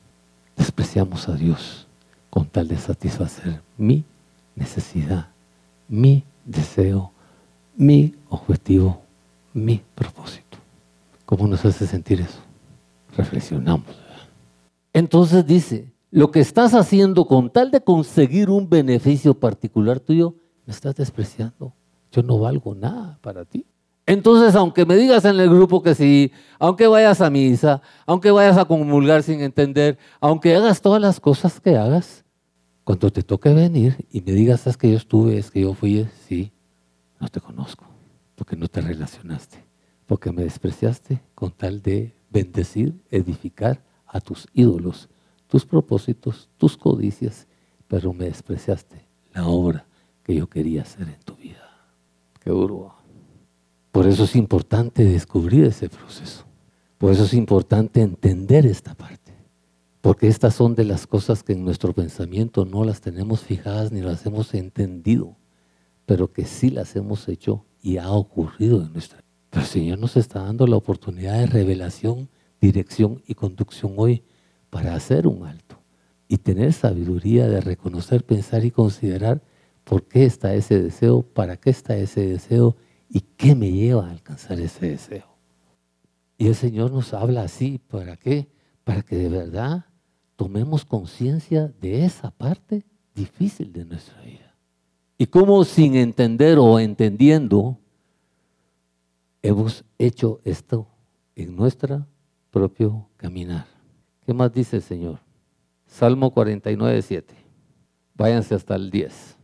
Despreciamos 0.56 1.28
a 1.28 1.36
Dios 1.36 1.86
con 2.30 2.46
tal 2.46 2.66
de 2.66 2.78
satisfacer 2.78 3.60
mi 3.76 4.02
necesidad, 4.56 5.28
mi 5.86 6.24
deseo, 6.44 7.12
mi 7.78 8.12
objetivo, 8.28 9.00
mi 9.54 9.80
propósito. 9.94 10.58
¿Cómo 11.24 11.46
nos 11.46 11.64
hace 11.64 11.86
sentir 11.86 12.20
eso? 12.20 12.40
Reflexionamos. 13.16 13.86
Entonces 14.92 15.46
dice, 15.46 15.92
lo 16.10 16.32
que 16.32 16.40
estás 16.40 16.74
haciendo 16.74 17.26
con 17.26 17.50
tal 17.50 17.70
de 17.70 17.80
conseguir 17.80 18.50
un 18.50 18.68
beneficio 18.68 19.32
particular 19.32 20.00
tuyo, 20.00 20.34
me 20.66 20.72
estás 20.72 20.96
despreciando. 20.96 21.72
Yo 22.10 22.22
no 22.24 22.40
valgo 22.40 22.74
nada 22.74 23.16
para 23.22 23.44
ti. 23.44 23.64
Entonces, 24.06 24.56
aunque 24.56 24.84
me 24.84 24.96
digas 24.96 25.24
en 25.24 25.38
el 25.38 25.48
grupo 25.48 25.80
que 25.80 25.94
sí, 25.94 26.32
aunque 26.58 26.88
vayas 26.88 27.20
a 27.20 27.30
misa, 27.30 27.80
aunque 28.06 28.32
vayas 28.32 28.56
a 28.56 28.64
comulgar 28.64 29.22
sin 29.22 29.40
entender, 29.40 29.98
aunque 30.20 30.56
hagas 30.56 30.80
todas 30.80 31.00
las 31.00 31.20
cosas 31.20 31.60
que 31.60 31.76
hagas, 31.76 32.24
cuando 32.82 33.10
te 33.10 33.22
toque 33.22 33.52
venir 33.52 34.04
y 34.10 34.20
me 34.22 34.32
digas, 34.32 34.66
es 34.66 34.76
que 34.76 34.90
yo 34.90 34.96
estuve, 34.96 35.38
es 35.38 35.50
que 35.50 35.60
yo 35.60 35.74
fui, 35.74 36.08
sí, 36.26 36.50
no 37.20 37.28
te 37.28 37.40
conozco, 37.40 37.84
porque 38.34 38.56
no 38.56 38.68
te 38.68 38.80
relacionaste, 38.80 39.64
porque 40.06 40.32
me 40.32 40.44
despreciaste 40.44 41.22
con 41.34 41.52
tal 41.52 41.82
de 41.82 42.14
bendecir, 42.30 43.02
edificar 43.10 43.82
a 44.06 44.20
tus 44.20 44.46
ídolos, 44.52 45.08
tus 45.46 45.64
propósitos, 45.64 46.48
tus 46.56 46.76
codicias, 46.76 47.46
pero 47.86 48.12
me 48.12 48.26
despreciaste 48.26 49.06
la 49.32 49.46
obra 49.46 49.86
que 50.22 50.34
yo 50.34 50.48
quería 50.48 50.82
hacer 50.82 51.08
en 51.08 51.20
tu 51.24 51.34
vida. 51.36 51.68
Qué 52.40 52.50
duro. 52.50 52.94
Por 53.92 54.06
eso 54.06 54.24
es 54.24 54.36
importante 54.36 55.04
descubrir 55.04 55.64
ese 55.64 55.88
proceso. 55.88 56.44
Por 56.98 57.12
eso 57.12 57.24
es 57.24 57.34
importante 57.34 58.02
entender 58.02 58.66
esta 58.66 58.94
parte. 58.94 59.32
Porque 60.00 60.28
estas 60.28 60.54
son 60.54 60.74
de 60.74 60.84
las 60.84 61.06
cosas 61.06 61.42
que 61.42 61.54
en 61.54 61.64
nuestro 61.64 61.92
pensamiento 61.92 62.64
no 62.64 62.84
las 62.84 63.00
tenemos 63.00 63.40
fijadas 63.40 63.90
ni 63.90 64.00
las 64.00 64.24
hemos 64.26 64.54
entendido, 64.54 65.36
pero 66.08 66.32
que 66.32 66.46
sí 66.46 66.70
las 66.70 66.96
hemos 66.96 67.28
hecho 67.28 67.66
y 67.82 67.98
ha 67.98 68.10
ocurrido 68.10 68.80
en 68.80 68.94
nuestra 68.94 69.18
vida. 69.18 69.28
Pero 69.50 69.62
el 69.62 69.68
Señor 69.68 69.98
nos 69.98 70.16
está 70.16 70.40
dando 70.40 70.66
la 70.66 70.76
oportunidad 70.76 71.38
de 71.38 71.46
revelación, 71.46 72.30
dirección 72.62 73.22
y 73.26 73.34
conducción 73.34 73.92
hoy 73.98 74.24
para 74.70 74.94
hacer 74.94 75.26
un 75.26 75.44
alto 75.44 75.78
y 76.26 76.38
tener 76.38 76.72
sabiduría 76.72 77.46
de 77.46 77.60
reconocer, 77.60 78.24
pensar 78.24 78.64
y 78.64 78.70
considerar 78.70 79.42
por 79.84 80.08
qué 80.08 80.24
está 80.24 80.54
ese 80.54 80.82
deseo, 80.82 81.24
para 81.24 81.58
qué 81.58 81.68
está 81.68 81.94
ese 81.94 82.26
deseo 82.26 82.76
y 83.10 83.20
qué 83.20 83.54
me 83.54 83.70
lleva 83.70 84.06
a 84.06 84.10
alcanzar 84.10 84.58
ese 84.60 84.88
deseo. 84.88 85.36
Y 86.38 86.46
el 86.46 86.54
Señor 86.54 86.90
nos 86.90 87.12
habla 87.12 87.42
así, 87.42 87.82
¿para 87.86 88.16
qué? 88.16 88.48
Para 88.82 89.02
que 89.02 89.16
de 89.16 89.28
verdad 89.28 89.84
tomemos 90.36 90.86
conciencia 90.86 91.68
de 91.82 92.06
esa 92.06 92.30
parte 92.30 92.86
difícil 93.14 93.74
de 93.74 93.84
nuestra 93.84 94.22
vida. 94.22 94.47
Y 95.18 95.26
cómo 95.26 95.64
sin 95.64 95.96
entender 95.96 96.58
o 96.58 96.78
entendiendo 96.78 97.76
hemos 99.42 99.84
hecho 99.98 100.40
esto 100.44 100.86
en 101.34 101.56
nuestro 101.56 102.06
propio 102.50 103.08
caminar. 103.16 103.66
¿Qué 104.24 104.32
más 104.32 104.52
dice 104.52 104.76
el 104.76 104.82
Señor? 104.82 105.18
Salmo 105.86 106.30
49, 106.30 107.02
7. 107.02 107.34
Váyanse 108.14 108.54
hasta 108.54 108.76
el 108.76 108.90
10. 108.90 109.36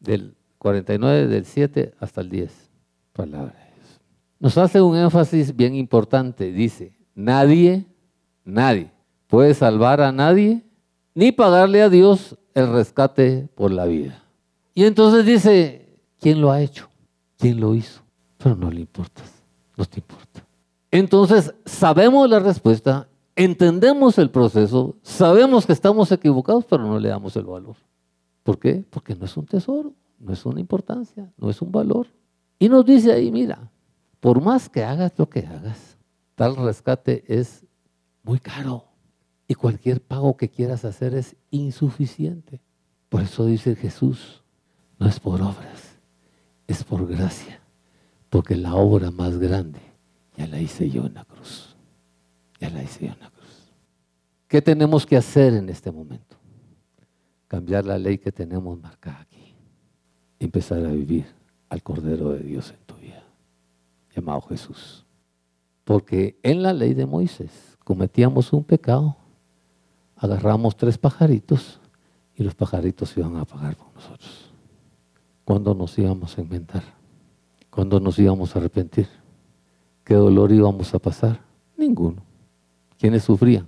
Del 0.00 0.34
49, 0.58 1.28
del 1.28 1.44
7 1.44 1.94
hasta 2.00 2.20
el 2.20 2.28
10. 2.28 2.70
Palabra 3.12 3.52
de 3.52 3.74
Dios. 3.76 4.00
Nos 4.40 4.58
hace 4.58 4.80
un 4.80 4.96
énfasis 4.96 5.54
bien 5.54 5.74
importante. 5.76 6.50
Dice, 6.50 6.92
nadie, 7.14 7.86
nadie 8.44 8.90
puede 9.28 9.54
salvar 9.54 10.00
a 10.00 10.10
nadie 10.10 10.62
ni 11.14 11.30
pagarle 11.30 11.82
a 11.82 11.88
Dios 11.88 12.36
el 12.54 12.72
rescate 12.72 13.48
por 13.54 13.70
la 13.70 13.86
vida. 13.86 14.19
Y 14.80 14.86
entonces 14.86 15.26
dice, 15.26 16.00
¿quién 16.18 16.40
lo 16.40 16.50
ha 16.50 16.62
hecho? 16.62 16.88
¿Quién 17.36 17.60
lo 17.60 17.74
hizo? 17.74 18.00
Pero 18.38 18.56
no 18.56 18.70
le 18.70 18.80
importa, 18.80 19.20
no 19.76 19.84
te 19.84 20.00
importa. 20.00 20.42
Entonces, 20.90 21.54
sabemos 21.66 22.30
la 22.30 22.38
respuesta, 22.38 23.06
entendemos 23.36 24.16
el 24.16 24.30
proceso, 24.30 24.96
sabemos 25.02 25.66
que 25.66 25.74
estamos 25.74 26.10
equivocados, 26.12 26.64
pero 26.64 26.82
no 26.82 26.98
le 26.98 27.10
damos 27.10 27.36
el 27.36 27.44
valor. 27.44 27.76
¿Por 28.42 28.58
qué? 28.58 28.82
Porque 28.88 29.14
no 29.14 29.26
es 29.26 29.36
un 29.36 29.44
tesoro, 29.44 29.92
no 30.18 30.32
es 30.32 30.46
una 30.46 30.60
importancia, 30.60 31.30
no 31.36 31.50
es 31.50 31.60
un 31.60 31.70
valor. 31.70 32.06
Y 32.58 32.70
nos 32.70 32.86
dice 32.86 33.12
ahí, 33.12 33.30
mira, 33.30 33.70
por 34.18 34.40
más 34.40 34.70
que 34.70 34.82
hagas 34.82 35.12
lo 35.18 35.28
que 35.28 35.40
hagas, 35.40 35.98
tal 36.34 36.56
rescate 36.56 37.22
es 37.28 37.66
muy 38.22 38.38
caro 38.38 38.86
y 39.46 39.52
cualquier 39.56 40.00
pago 40.00 40.38
que 40.38 40.48
quieras 40.48 40.86
hacer 40.86 41.14
es 41.14 41.36
insuficiente. 41.50 42.62
Por 43.10 43.20
eso 43.20 43.44
dice 43.44 43.76
Jesús, 43.76 44.39
no 45.00 45.08
es 45.08 45.18
por 45.18 45.42
obras, 45.42 45.96
es 46.68 46.84
por 46.84 47.08
gracia, 47.08 47.58
porque 48.28 48.54
la 48.54 48.76
obra 48.76 49.10
más 49.10 49.38
grande 49.38 49.80
ya 50.36 50.46
la 50.46 50.60
hice 50.60 50.88
yo 50.88 51.06
en 51.06 51.14
la 51.14 51.24
cruz. 51.24 51.74
Ya 52.60 52.70
la 52.70 52.82
hice 52.82 53.06
yo 53.06 53.12
en 53.12 53.18
la 53.18 53.30
cruz. 53.30 53.72
¿Qué 54.46 54.62
tenemos 54.62 55.04
que 55.06 55.16
hacer 55.16 55.54
en 55.54 55.68
este 55.68 55.90
momento? 55.90 56.36
Cambiar 57.48 57.84
la 57.84 57.98
ley 57.98 58.18
que 58.18 58.30
tenemos 58.30 58.78
marcada 58.78 59.20
aquí. 59.22 59.56
Empezar 60.38 60.84
a 60.84 60.90
vivir 60.90 61.26
al 61.68 61.82
Cordero 61.82 62.30
de 62.30 62.40
Dios 62.40 62.70
en 62.70 62.84
tu 62.86 62.94
vida, 62.96 63.24
llamado 64.14 64.42
Jesús. 64.42 65.04
Porque 65.84 66.38
en 66.42 66.62
la 66.62 66.72
ley 66.72 66.94
de 66.94 67.06
Moisés 67.06 67.76
cometíamos 67.82 68.52
un 68.52 68.62
pecado 68.62 69.16
agarramos 70.20 70.76
tres 70.76 70.98
pajaritos 70.98 71.80
y 72.36 72.42
los 72.42 72.54
pajaritos 72.54 73.16
iban 73.16 73.36
a 73.36 73.46
pagar 73.46 73.74
por 73.74 73.92
nosotros. 73.94 74.49
¿Cuándo 75.50 75.74
nos 75.74 75.98
íbamos 75.98 76.38
a 76.38 76.42
inventar? 76.42 76.84
¿Cuándo 77.70 77.98
nos 77.98 78.16
íbamos 78.20 78.54
a 78.54 78.60
arrepentir? 78.60 79.08
¿Qué 80.04 80.14
dolor 80.14 80.52
íbamos 80.52 80.94
a 80.94 81.00
pasar? 81.00 81.40
Ninguno. 81.76 82.22
¿Quiénes 82.96 83.24
sufrían? 83.24 83.66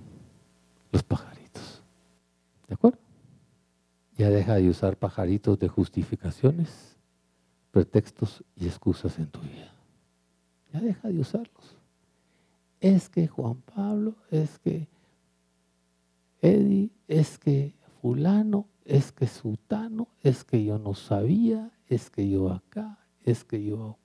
Los 0.93 1.03
pajaritos. 1.03 1.83
¿De 2.69 2.75
acuerdo? 2.75 2.99
Ya 4.17 4.29
deja 4.29 4.55
de 4.55 4.69
usar 4.69 4.95
pajaritos 4.95 5.59
de 5.59 5.67
justificaciones, 5.67 6.95
pretextos 7.71 8.45
y 8.55 8.67
excusas 8.67 9.19
en 9.19 9.27
tu 9.27 9.41
vida. 9.41 9.73
Ya 10.71 10.79
deja 10.79 11.09
de 11.09 11.19
usarlos. 11.19 11.75
Es 12.79 13.09
que 13.09 13.27
Juan 13.27 13.61
Pablo, 13.75 14.15
es 14.31 14.57
que 14.57 14.87
Eddie, 16.41 16.91
es 17.09 17.37
que 17.37 17.73
fulano, 18.01 18.67
es 18.85 19.11
que 19.11 19.27
sutano, 19.27 20.07
es 20.21 20.45
que 20.45 20.63
yo 20.63 20.79
no 20.79 20.93
sabía, 20.93 21.72
es 21.87 22.09
que 22.09 22.29
yo 22.29 22.51
acá, 22.51 22.99
es 23.23 23.43
que 23.43 23.63
yo... 23.63 23.97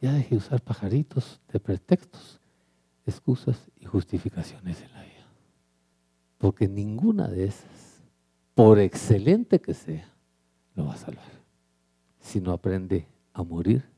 Ya 0.00 0.12
dejé 0.12 0.30
de 0.30 0.36
usar 0.36 0.60
pajaritos 0.60 1.40
de 1.50 1.60
pretextos, 1.60 2.40
excusas 3.06 3.70
y 3.78 3.86
justificaciones 3.86 4.82
en 4.82 4.92
la 4.92 5.02
vida. 5.02 5.26
Porque 6.36 6.68
ninguna 6.68 7.28
de 7.28 7.44
esas, 7.44 8.02
por 8.54 8.78
excelente 8.78 9.60
que 9.60 9.72
sea, 9.72 10.12
lo 10.74 10.86
va 10.86 10.94
a 10.94 10.98
salvar. 10.98 11.24
Si 12.20 12.40
no 12.40 12.52
aprende 12.52 13.06
a 13.32 13.42
morir 13.42 13.88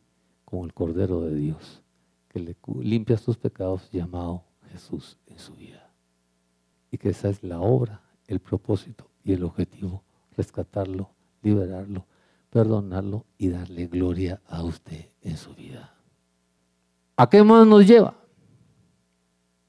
como 0.45 0.65
el 0.65 0.73
Cordero 0.73 1.23
de 1.23 1.35
Dios, 1.35 1.83
que 2.29 2.39
le 2.39 2.57
limpia 2.83 3.17
sus 3.17 3.37
pecados 3.37 3.91
llamado 3.91 4.45
Jesús 4.71 5.19
en 5.27 5.39
su 5.39 5.55
vida 5.55 5.91
y 6.91 6.99
que 6.99 7.11
esa 7.11 7.29
es 7.29 7.43
la 7.43 7.61
obra, 7.61 8.03
el 8.27 8.41
propósito 8.41 9.11
y 9.25 9.33
el 9.33 9.43
objetivo, 9.45 10.03
rescatarlo, 10.37 11.11
liberarlo, 11.43 12.07
perdonarlo 12.57 13.27
y 13.37 13.49
darle 13.51 13.87
gloria 13.87 14.41
a 14.49 14.63
usted 14.63 15.11
en 15.21 15.37
su 15.37 15.55
vida. 15.55 15.95
¿A 17.15 17.29
qué 17.29 17.43
más 17.43 17.67
nos 17.67 17.87
lleva? 17.87 18.15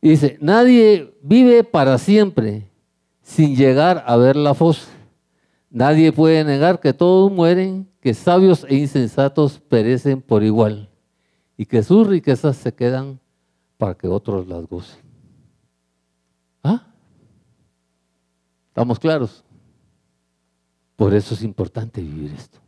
Dice, 0.02 0.38
nadie 0.40 1.14
vive 1.22 1.66
para 1.66 1.98
siempre 1.98 2.72
sin 3.22 3.58
llegar 3.58 4.06
a 4.08 4.16
ver 4.16 4.38
la 4.38 4.54
fosa. 4.54 4.88
Nadie 5.70 6.14
puede 6.14 6.46
negar 6.46 6.80
que 6.80 6.94
todos 6.94 7.30
mueren, 7.30 7.90
que 8.00 8.14
sabios 8.14 8.66
e 8.70 8.76
insensatos 8.76 9.60
perecen 9.60 10.22
por 10.22 10.42
igual 10.44 10.90
y 11.58 11.66
que 11.66 11.84
sus 11.84 12.08
riquezas 12.08 12.56
se 12.56 12.74
quedan 12.74 13.20
para 13.76 13.96
que 13.96 14.08
otros 14.08 14.48
las 14.48 14.66
gocen. 14.66 15.02
¿Ah? 16.64 16.88
¿Estamos 18.70 18.98
claros? 18.98 19.44
Por 20.96 21.14
eso 21.14 21.34
es 21.34 21.44
importante 21.44 22.00
vivir 22.00 22.32
esto. 22.32 22.60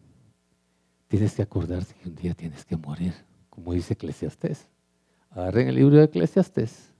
Tienes 1.09 1.35
que 1.35 1.41
acordarte 1.41 1.95
que 1.95 2.07
un 2.07 2.15
día 2.15 2.35
tienes 2.35 2.63
que 2.63 2.77
morir, 2.77 3.13
como 3.49 3.73
dice 3.73 3.95
Eclesiastés. 3.95 4.67
Agarren 5.31 5.67
el 5.67 5.75
libro 5.75 5.97
de 5.97 6.03
Eclesiastés. 6.03 6.93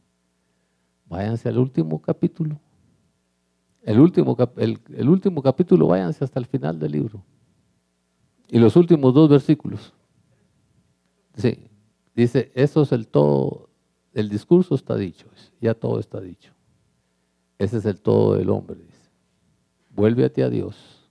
Váyanse 1.06 1.48
al 1.48 1.60
último 1.60 2.02
capítulo. 2.02 2.60
El 3.84 4.00
último, 4.00 4.36
el, 4.58 5.10
último 5.10 5.44
capítulo, 5.44 5.88
váyanse 5.88 6.24
hasta 6.24 6.40
el 6.40 6.48
final 6.48 6.80
del 6.80 6.92
libro. 6.92 7.24
Y 8.48 8.58
los 8.58 8.76
últimos 8.76 9.14
dos 9.14 9.30
versículos. 9.30 9.94
Sí, 11.36 11.70
dice, 12.16 12.52
eso 12.56 12.82
es 12.82 12.92
el 12.92 13.08
todo, 13.08 13.70
el 14.14 14.28
discurso 14.28 14.74
está 14.74 14.96
dicho, 14.96 15.28
ya 15.62 15.76
todo 15.76 16.00
está 16.00 16.20
dicho. 16.20 16.52
Ese 17.60 17.78
es 17.78 17.86
el 17.86 18.02
todo 18.02 18.34
del 18.34 18.50
hombre. 18.50 18.80
Vuélvete 19.92 20.44
a 20.44 20.50
Dios. 20.50 21.08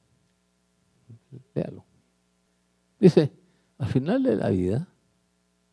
Léalo. 1.55 1.88
Dice, 2.99 3.33
al 3.79 3.87
final 3.87 4.23
de 4.23 4.37
la 4.37 4.49
vida 4.51 4.89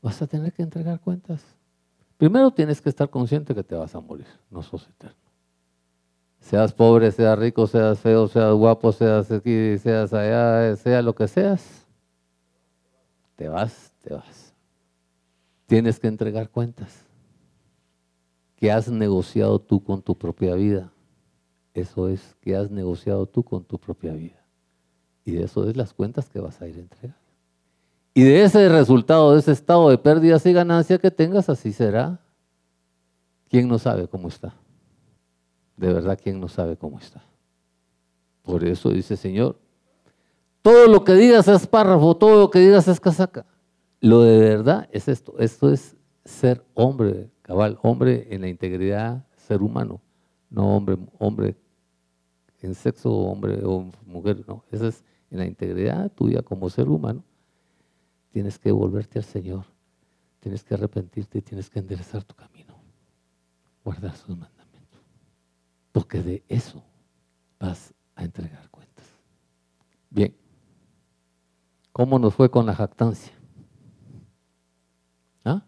vas 0.01 0.21
a 0.21 0.27
tener 0.27 0.53
que 0.53 0.61
entregar 0.61 0.99
cuentas. 0.99 1.43
Primero 2.17 2.51
tienes 2.51 2.81
que 2.81 2.89
estar 2.89 3.09
consciente 3.09 3.55
que 3.55 3.63
te 3.63 3.75
vas 3.75 3.95
a 3.95 3.99
morir, 3.99 4.27
no 4.49 4.61
sos 4.61 4.87
eterno. 4.87 5.17
Seas 6.39 6.73
pobre, 6.73 7.11
seas 7.11 7.37
rico, 7.37 7.65
seas 7.65 7.99
feo, 7.99 8.27
seas 8.27 8.53
guapo, 8.53 8.91
seas 8.91 9.31
aquí, 9.31 9.77
seas 9.79 10.13
allá, 10.13 10.75
sea 10.75 11.01
lo 11.01 11.15
que 11.15 11.27
seas, 11.27 11.87
te 13.35 13.49
vas, 13.49 13.91
te 14.01 14.13
vas. 14.13 14.53
Tienes 15.65 15.99
que 15.99 16.07
entregar 16.07 16.49
cuentas. 16.49 17.03
¿Qué 18.55 18.71
has 18.71 18.89
negociado 18.89 19.59
tú 19.59 19.83
con 19.83 20.01
tu 20.01 20.15
propia 20.15 20.53
vida? 20.53 20.91
Eso 21.73 22.07
es 22.07 22.35
que 22.41 22.55
has 22.55 22.69
negociado 22.71 23.25
tú 23.25 23.43
con 23.43 23.63
tu 23.63 23.77
propia 23.77 24.13
vida. 24.13 24.44
Y 25.25 25.31
de 25.31 25.43
eso 25.43 25.67
es 25.67 25.75
las 25.75 25.93
cuentas 25.93 26.29
que 26.29 26.39
vas 26.39 26.61
a 26.61 26.67
ir 26.67 26.77
a 26.77 26.79
entregar. 26.79 27.17
Y 28.13 28.23
de 28.23 28.43
ese 28.43 28.69
resultado, 28.69 29.33
de 29.33 29.39
ese 29.39 29.51
estado 29.51 29.89
de 29.89 29.97
pérdidas 29.97 30.45
y 30.45 30.53
ganancias 30.53 30.99
que 30.99 31.11
tengas, 31.11 31.49
así 31.49 31.73
será. 31.73 32.19
¿Quién 33.49 33.67
no 33.67 33.79
sabe 33.79 34.07
cómo 34.07 34.27
está? 34.27 34.53
De 35.75 35.91
verdad, 35.91 36.17
¿quién 36.21 36.39
no 36.39 36.47
sabe 36.47 36.77
cómo 36.77 36.99
está? 36.99 37.21
Por 38.43 38.63
eso 38.63 38.91
dice 38.91 39.17
Señor, 39.17 39.57
todo 40.61 40.87
lo 40.87 41.03
que 41.03 41.13
digas 41.13 41.47
es 41.47 41.67
párrafo, 41.67 42.15
todo 42.15 42.39
lo 42.39 42.51
que 42.51 42.59
digas 42.59 42.87
es 42.87 42.99
casaca. 42.99 43.45
Lo 43.99 44.21
de 44.21 44.37
verdad 44.37 44.87
es 44.91 45.07
esto. 45.07 45.35
Esto 45.39 45.71
es 45.71 45.95
ser 46.23 46.63
hombre, 46.73 47.29
cabal, 47.41 47.77
hombre 47.81 48.27
en 48.29 48.41
la 48.41 48.47
integridad, 48.47 49.25
ser 49.35 49.61
humano, 49.61 49.99
no 50.49 50.75
hombre, 50.75 50.97
hombre 51.19 51.55
en 52.61 52.75
sexo 52.75 53.11
hombre 53.11 53.61
o 53.63 53.91
mujer, 54.05 54.43
no, 54.47 54.63
esa 54.71 54.87
es 54.87 55.03
en 55.31 55.39
la 55.39 55.45
integridad 55.45 56.11
tuya 56.11 56.41
como 56.41 56.69
ser 56.69 56.89
humano, 56.89 57.23
tienes 58.31 58.59
que 58.59 58.71
volverte 58.71 59.19
al 59.19 59.25
Señor, 59.25 59.65
tienes 60.39 60.63
que 60.63 60.73
arrepentirte 60.73 61.39
y 61.39 61.41
tienes 61.41 61.69
que 61.69 61.79
enderezar 61.79 62.23
tu 62.23 62.35
camino, 62.35 62.75
guardar 63.83 64.15
sus 64.15 64.37
mandamientos, 64.37 65.01
porque 65.91 66.21
de 66.21 66.43
eso 66.47 66.83
vas 67.59 67.93
a 68.15 68.23
entregar 68.23 68.69
cuentas. 68.69 69.05
Bien, 70.09 70.35
¿cómo 71.91 72.19
nos 72.19 72.33
fue 72.33 72.49
con 72.49 72.65
la 72.65 72.75
jactancia? 72.75 73.33
¿Ah? 75.43 75.63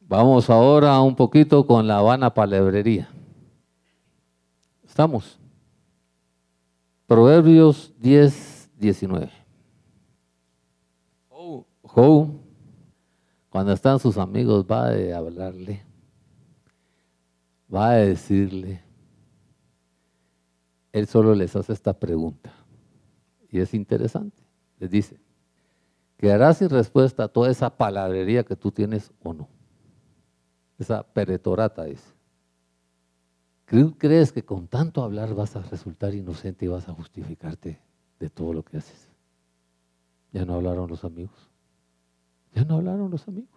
Vamos 0.00 0.50
ahora 0.50 1.00
un 1.00 1.16
poquito 1.16 1.66
con 1.66 1.86
la 1.86 2.00
vana 2.00 2.32
palebrería. 2.32 3.08
¿Estamos? 4.84 5.38
Proverbios 7.06 7.92
10, 8.00 8.70
19. 8.78 9.30
Joe, 11.82 12.28
cuando 13.50 13.72
están 13.72 13.98
sus 14.00 14.16
amigos, 14.16 14.64
va 14.64 14.88
a 14.88 15.16
hablarle, 15.16 15.84
va 17.72 17.90
a 17.90 17.94
decirle, 17.96 18.82
Él 20.92 21.06
solo 21.06 21.34
les 21.34 21.54
hace 21.54 21.72
esta 21.72 21.92
pregunta. 21.92 22.52
Y 23.50 23.60
es 23.60 23.74
interesante. 23.74 24.42
Les 24.80 24.90
dice, 24.90 25.20
¿quedará 26.16 26.52
sin 26.54 26.70
respuesta 26.70 27.28
toda 27.28 27.50
esa 27.50 27.70
palabrería 27.76 28.44
que 28.44 28.56
tú 28.56 28.72
tienes 28.72 29.12
o 29.22 29.32
no? 29.32 29.48
Esa 30.78 31.02
peretorata 31.02 31.86
es. 33.66 33.92
¿Crees 33.98 34.32
que 34.32 34.44
con 34.44 34.66
tanto 34.66 35.02
hablar 35.02 35.34
vas 35.34 35.56
a 35.56 35.62
resultar 35.62 36.14
inocente 36.14 36.64
y 36.64 36.68
vas 36.68 36.88
a 36.88 36.92
justificarte 36.92 37.80
de 38.18 38.30
todo 38.30 38.52
lo 38.52 38.62
que 38.62 38.78
haces? 38.78 39.10
Ya 40.32 40.44
no 40.44 40.54
hablaron 40.54 40.88
los 40.88 41.04
amigos. 41.04 41.50
Ya 42.54 42.64
no 42.64 42.76
hablaron 42.76 43.10
los 43.10 43.26
amigos. 43.28 43.50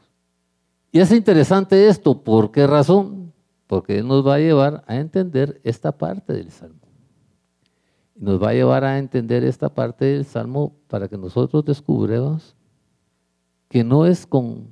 Y 0.91 0.99
es 0.99 1.11
interesante 1.11 1.87
esto, 1.87 2.23
¿por 2.23 2.51
qué 2.51 2.65
razón? 2.65 3.33
Porque 3.67 4.01
nos 4.01 4.25
va 4.25 4.35
a 4.35 4.39
llevar 4.39 4.83
a 4.87 4.95
entender 4.95 5.59
esta 5.63 5.91
parte 5.91 6.33
del 6.33 6.51
Salmo. 6.51 6.79
Nos 8.15 8.41
va 8.41 8.49
a 8.49 8.53
llevar 8.53 8.83
a 8.83 8.97
entender 8.97 9.43
esta 9.43 9.69
parte 9.69 10.05
del 10.05 10.25
Salmo 10.25 10.75
para 10.87 11.07
que 11.07 11.17
nosotros 11.17 11.63
descubramos 11.65 12.55
que 13.67 13.83
no 13.83 14.05
es 14.05 14.25
con 14.25 14.69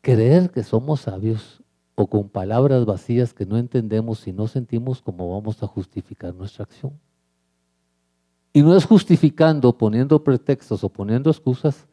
creer 0.00 0.50
que 0.50 0.62
somos 0.62 1.02
sabios 1.02 1.61
o 1.94 2.06
con 2.06 2.28
palabras 2.28 2.84
vacías 2.84 3.34
que 3.34 3.46
no 3.46 3.58
entendemos 3.58 4.26
y 4.26 4.32
no 4.32 4.46
sentimos 4.46 5.02
cómo 5.02 5.32
vamos 5.32 5.62
a 5.62 5.66
justificar 5.66 6.34
nuestra 6.34 6.64
acción. 6.64 6.98
Y 8.52 8.62
no 8.62 8.76
es 8.76 8.84
justificando, 8.84 9.76
poniendo 9.76 10.22
pretextos 10.22 10.84
o 10.84 10.88
poniendo 10.88 11.30
excusas, 11.30 11.86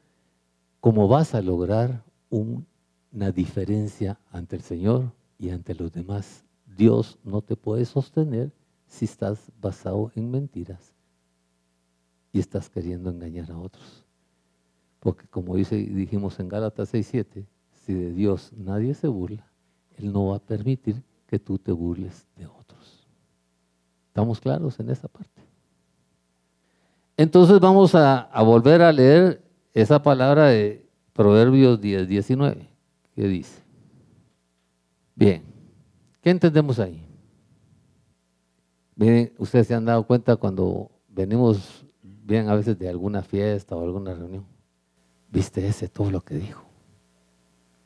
cómo 0.79 1.07
vas 1.07 1.35
a 1.35 1.41
lograr 1.41 2.03
una 2.29 3.31
diferencia 3.31 4.19
ante 4.31 4.55
el 4.55 4.61
Señor 4.61 5.11
y 5.37 5.49
ante 5.49 5.73
los 5.73 5.91
demás. 5.91 6.43
Dios 6.77 7.17
no 7.23 7.41
te 7.41 7.55
puede 7.55 7.85
sostener 7.85 8.51
si 8.87 9.05
estás 9.05 9.51
basado 9.61 10.11
en 10.15 10.31
mentiras 10.31 10.93
y 12.31 12.39
estás 12.39 12.69
queriendo 12.69 13.09
engañar 13.09 13.51
a 13.51 13.57
otros. 13.57 14.05
Porque 14.99 15.27
como 15.27 15.55
dijimos 15.55 16.39
en 16.39 16.49
Gálatas 16.49 16.93
6.7, 16.93 17.45
si 17.85 17.93
de 17.93 18.11
Dios 18.11 18.51
nadie 18.57 18.93
se 18.93 19.07
burla, 19.07 19.48
Él 19.99 20.11
no 20.13 20.27
va 20.27 20.37
a 20.37 20.39
permitir 20.39 21.01
que 21.27 21.39
tú 21.39 21.59
te 21.59 21.71
burles 21.71 22.25
de 22.35 22.45
otros. 22.47 23.07
¿Estamos 24.07 24.39
claros 24.39 24.79
en 24.79 24.89
esa 24.89 25.07
parte? 25.07 25.41
Entonces 27.17 27.59
vamos 27.59 27.93
a, 27.95 28.29
volver 28.43 28.81
a 28.81 28.93
leer 28.93 29.43
esa 29.73 30.01
palabra 30.01 30.47
de 30.47 30.89
Proverbios 31.13 31.79
10, 31.81 32.07
19, 32.07 32.69
¿qué 33.13 33.27
dice? 33.27 33.61
Bien, 35.15 35.43
¿qué 36.21 36.29
entendemos 36.29 36.79
ahí? 36.79 37.05
Miren, 38.95 39.33
ustedes 39.37 39.67
se 39.67 39.75
han 39.75 39.83
dado 39.83 40.03
cuenta 40.03 40.37
cuando 40.37 40.89
venimos 41.09 41.85
bien 42.01 42.47
a 42.47 42.55
veces 42.55 42.79
de 42.79 42.87
alguna 42.87 43.21
fiesta 43.21 43.75
o 43.75 43.83
alguna 43.83 44.13
reunión. 44.13 44.45
¿Viste 45.29 45.67
ese 45.67 45.89
todo 45.89 46.09
lo 46.09 46.21
que 46.21 46.35
dijo? 46.35 46.63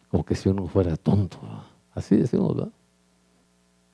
Como 0.10 0.24
que 0.24 0.36
si 0.36 0.48
uno 0.50 0.68
fuera 0.68 0.96
tonto. 0.96 1.40
Así 1.94 2.16
decimos, 2.16 2.56
¿verdad? 2.56 2.72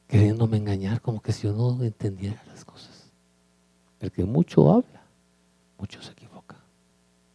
Queriéndome 0.08 0.58
engañar, 0.58 1.02
como 1.02 1.22
que 1.22 1.32
si 1.32 1.48
uno 1.48 1.84
entendiera 1.84 2.42
las 2.48 2.66
cosas. 2.66 3.12
El 4.00 4.12
que 4.12 4.26
mucho 4.26 4.72
habla, 4.72 5.04
mucho 5.78 6.02
se 6.02 6.12
equivoca. 6.14 6.56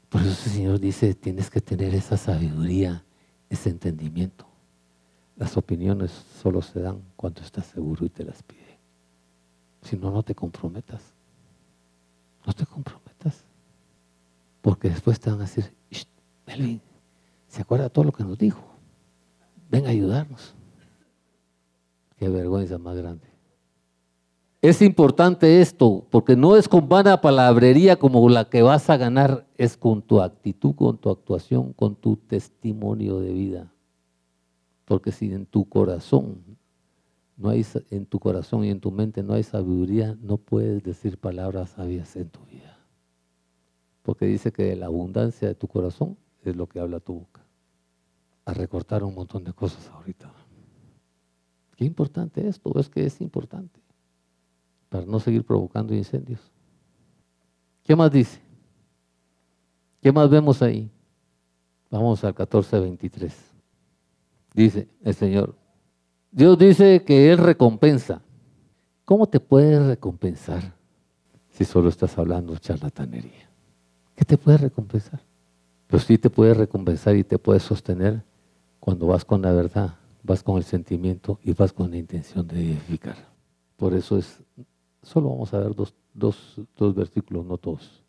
Por 0.08 0.22
eso 0.22 0.30
el 0.30 0.52
Señor 0.52 0.80
dice, 0.80 1.14
tienes 1.14 1.50
que 1.50 1.60
tener 1.60 1.94
esa 1.94 2.16
sabiduría, 2.16 3.04
ese 3.48 3.70
entendimiento. 3.70 4.46
Las 5.36 5.56
opiniones 5.56 6.10
solo 6.42 6.62
se 6.62 6.80
dan 6.80 7.02
cuando 7.16 7.42
estás 7.42 7.66
seguro 7.66 8.06
y 8.06 8.08
te 8.08 8.24
las 8.24 8.42
pide. 8.42 8.78
Si 9.82 9.96
no, 9.96 10.10
no 10.10 10.22
te 10.22 10.34
comprometas. 10.34 11.02
No 12.46 12.52
te 12.52 12.64
comprometas. 12.64 13.44
Porque 14.62 14.88
después 14.88 15.20
te 15.20 15.30
van 15.30 15.40
a 15.40 15.42
decir, 15.42 15.72
Melvin, 16.46 16.80
¿se 17.48 17.62
acuerda 17.62 17.88
todo 17.88 18.04
lo 18.06 18.12
que 18.12 18.24
nos 18.24 18.38
dijo? 18.38 18.73
Ven 19.70 19.86
a 19.86 19.90
ayudarnos. 19.90 20.54
Qué 22.16 22.28
vergüenza 22.28 22.78
más 22.78 22.96
grande. 22.96 23.26
Es 24.62 24.80
importante 24.80 25.60
esto, 25.60 26.06
porque 26.10 26.36
no 26.36 26.56
es 26.56 26.68
con 26.68 26.88
vana 26.88 27.20
palabrería 27.20 27.96
como 27.96 28.26
la 28.30 28.48
que 28.48 28.62
vas 28.62 28.88
a 28.88 28.96
ganar, 28.96 29.46
es 29.58 29.76
con 29.76 30.00
tu 30.00 30.22
actitud, 30.22 30.74
con 30.74 30.96
tu 30.96 31.10
actuación, 31.10 31.74
con 31.74 31.96
tu 31.96 32.16
testimonio 32.16 33.20
de 33.20 33.32
vida. 33.34 33.72
Porque 34.86 35.12
si 35.12 35.32
en 35.32 35.44
tu 35.44 35.68
corazón 35.68 36.56
no 37.36 37.50
hay 37.50 37.66
en 37.90 38.06
tu 38.06 38.18
corazón 38.18 38.64
y 38.64 38.70
en 38.70 38.80
tu 38.80 38.90
mente 38.90 39.22
no 39.22 39.34
hay 39.34 39.42
sabiduría, 39.42 40.16
no 40.22 40.38
puedes 40.38 40.82
decir 40.82 41.18
palabras 41.18 41.70
sabias 41.70 42.16
en 42.16 42.28
tu 42.30 42.40
vida. 42.46 42.78
Porque 44.02 44.26
dice 44.26 44.52
que 44.52 44.74
la 44.76 44.86
abundancia 44.86 45.48
de 45.48 45.54
tu 45.54 45.66
corazón 45.66 46.16
es 46.42 46.56
lo 46.56 46.68
que 46.68 46.80
habla 46.80 47.00
tu 47.00 47.14
boca. 47.14 47.43
A 48.44 48.52
recortar 48.52 49.02
un 49.04 49.14
montón 49.14 49.44
de 49.44 49.52
cosas 49.52 49.88
ahorita. 49.88 50.32
Qué 51.76 51.84
importante 51.84 52.46
esto, 52.46 52.78
es 52.78 52.88
que 52.88 53.06
es 53.06 53.20
importante 53.20 53.84
para 54.94 55.06
no 55.06 55.18
seguir 55.18 55.44
provocando 55.44 55.92
incendios. 55.92 56.38
¿Qué 57.82 57.96
más 57.96 58.12
dice? 58.12 58.40
¿Qué 60.00 60.12
más 60.12 60.30
vemos 60.30 60.62
ahí? 60.62 60.88
Vamos 61.90 62.22
al 62.22 62.32
14.23. 62.32 63.32
Dice 64.54 64.88
el 65.02 65.14
Señor, 65.14 65.56
Dios 66.30 66.56
dice 66.56 67.02
que 67.04 67.32
Él 67.32 67.38
recompensa. 67.38 68.22
¿Cómo 69.04 69.26
te 69.26 69.40
puede 69.40 69.84
recompensar 69.84 70.74
si 71.50 71.64
solo 71.64 71.88
estás 71.88 72.16
hablando 72.16 72.56
charlatanería? 72.56 73.50
¿Qué 74.14 74.24
te 74.24 74.38
puede 74.38 74.58
recompensar? 74.58 75.20
Pero 75.88 76.00
sí 76.00 76.18
te 76.18 76.30
puede 76.30 76.54
recompensar 76.54 77.16
y 77.16 77.24
te 77.24 77.38
puede 77.38 77.58
sostener 77.58 78.22
cuando 78.84 79.06
vas 79.06 79.24
con 79.24 79.40
la 79.40 79.50
verdad, 79.50 79.96
vas 80.22 80.42
con 80.42 80.58
el 80.58 80.64
sentimiento 80.64 81.40
y 81.42 81.54
vas 81.54 81.72
con 81.72 81.90
la 81.90 81.96
intención 81.96 82.46
de 82.46 82.72
edificar. 82.72 83.16
Por 83.78 83.94
eso 83.94 84.18
es 84.18 84.42
Solo 85.00 85.30
vamos 85.30 85.54
a 85.54 85.58
ver 85.58 85.74
dos, 85.74 85.94
dos, 86.12 86.94
versículos, 86.94 87.46
no 87.46 87.56
todos. 87.56 88.02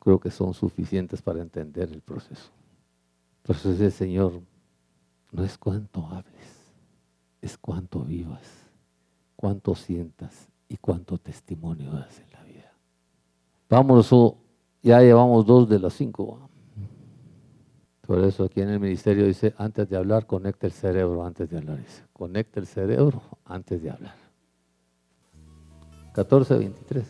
Creo 0.00 0.18
que 0.18 0.32
son 0.32 0.54
suficientes 0.54 1.22
para 1.22 1.40
entender 1.40 1.88
el 1.92 2.00
proceso. 2.00 2.50
Entonces 3.44 3.80
el 3.80 3.92
Señor 3.92 4.40
no 5.30 5.44
es 5.44 5.56
cuánto 5.56 6.04
hables, 6.06 6.66
es 7.40 7.56
cuánto 7.56 8.00
vivas, 8.00 8.42
cuánto 9.36 9.76
sientas 9.76 10.48
y 10.68 10.78
cuánto 10.78 11.16
testimonio 11.16 11.92
das 11.92 12.18
en 12.18 12.30
la 12.32 12.42
vida. 12.42 12.72
Vámonos, 13.68 14.10
ya 14.82 15.00
llevamos 15.00 15.46
dos 15.46 15.68
de 15.68 15.78
las 15.78 15.94
cinco. 15.94 16.50
Por 18.06 18.18
eso 18.18 18.44
aquí 18.44 18.60
en 18.60 18.68
el 18.68 18.80
ministerio 18.80 19.26
dice, 19.26 19.54
antes 19.56 19.88
de 19.88 19.96
hablar, 19.96 20.26
conecta 20.26 20.66
el 20.66 20.72
cerebro 20.72 21.24
antes 21.24 21.48
de 21.48 21.58
hablar. 21.58 21.78
Dice, 21.78 22.02
conecta 22.12 22.58
el 22.58 22.66
cerebro 22.66 23.22
antes 23.44 23.80
de 23.80 23.90
hablar. 23.90 24.14
14, 26.12 26.58
23. 26.58 27.04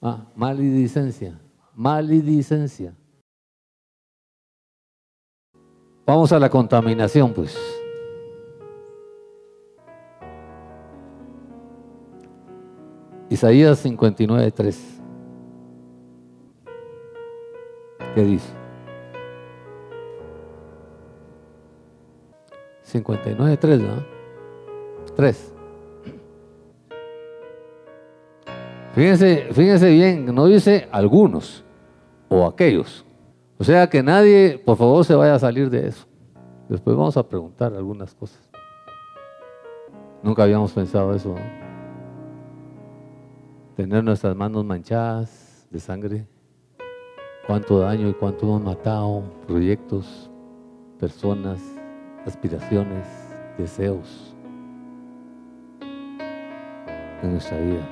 Ah, 0.00 0.26
maledicencia. 0.36 1.38
Maledicencia. 1.74 2.94
Vamos 6.06 6.32
a 6.32 6.38
la 6.38 6.48
contaminación, 6.48 7.32
pues. 7.34 7.58
Isaías 13.28 13.78
59, 13.80 14.50
3. 14.52 15.00
¿Qué 18.14 18.22
dice? 18.22 18.63
59, 22.94 23.56
3, 23.56 23.80
¿no? 23.80 24.04
3. 25.16 25.54
Fíjense, 28.92 29.48
fíjense 29.50 29.90
bien, 29.90 30.32
no 30.32 30.46
dice 30.46 30.88
algunos 30.92 31.64
o 32.28 32.46
aquellos. 32.46 33.04
O 33.58 33.64
sea 33.64 33.88
que 33.88 34.00
nadie, 34.00 34.62
por 34.64 34.76
favor, 34.76 35.04
se 35.04 35.16
vaya 35.16 35.34
a 35.34 35.38
salir 35.40 35.70
de 35.70 35.88
eso. 35.88 36.06
Después 36.68 36.96
vamos 36.96 37.16
a 37.16 37.28
preguntar 37.28 37.74
algunas 37.74 38.14
cosas. 38.14 38.48
Nunca 40.22 40.44
habíamos 40.44 40.70
pensado 40.70 41.12
eso. 41.16 41.34
Tener 43.74 44.04
nuestras 44.04 44.36
manos 44.36 44.64
manchadas 44.64 45.66
de 45.68 45.80
sangre. 45.80 46.26
Cuánto 47.48 47.80
daño 47.80 48.08
y 48.08 48.14
cuánto 48.14 48.46
hemos 48.46 48.62
matado. 48.62 49.24
Proyectos, 49.48 50.30
personas, 51.00 51.60
aspiraciones, 52.26 53.06
deseos 53.58 54.34
en 57.22 57.32
nuestra 57.32 57.58
vida. 57.58 57.86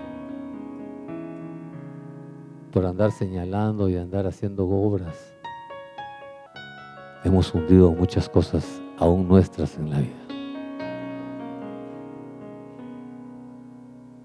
Por 2.72 2.86
andar 2.86 3.12
señalando 3.12 3.88
y 3.88 3.96
andar 3.96 4.26
haciendo 4.26 4.66
obras, 4.66 5.34
hemos 7.24 7.54
hundido 7.54 7.92
muchas 7.92 8.28
cosas 8.28 8.80
aún 8.98 9.28
nuestras 9.28 9.76
en 9.76 9.90
la 9.90 9.98
vida. 9.98 10.12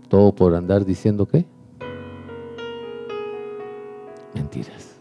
Todo 0.08 0.34
por 0.34 0.56
andar 0.56 0.86
diciendo 0.86 1.26
qué? 1.26 1.46
Mentiras. 4.34 4.98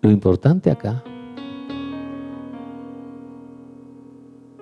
Lo 0.00 0.10
importante 0.10 0.70
acá 0.70 1.04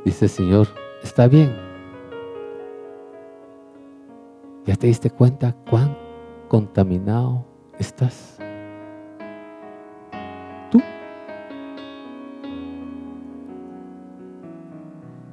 dice 0.05 0.28
Señor, 0.28 0.68
está 1.03 1.28
bien. 1.28 1.55
¿Ya 4.66 4.76
te 4.76 4.86
diste 4.86 5.11
cuenta 5.11 5.57
cuán 5.70 5.96
contaminado 6.49 7.46
estás? 7.78 8.38
Tú. 10.70 10.80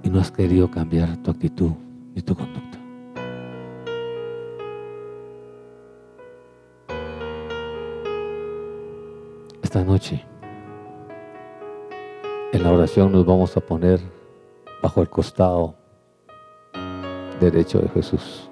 Y 0.03 0.09
no 0.09 0.19
has 0.19 0.31
querido 0.31 0.71
cambiar 0.71 1.17
tu 1.17 1.31
actitud 1.31 1.71
y 2.15 2.21
tu 2.21 2.33
conducta. 2.35 2.79
Esta 9.61 9.83
noche, 9.83 10.23
en 12.53 12.63
la 12.63 12.71
oración 12.71 13.11
nos 13.11 13.25
vamos 13.25 13.57
a 13.57 13.59
poner 13.59 13.99
bajo 14.85 15.01
el 15.01 15.09
costado 15.09 15.73
derecho 17.39 17.79
de 17.79 17.89
Jesús. 17.89 18.47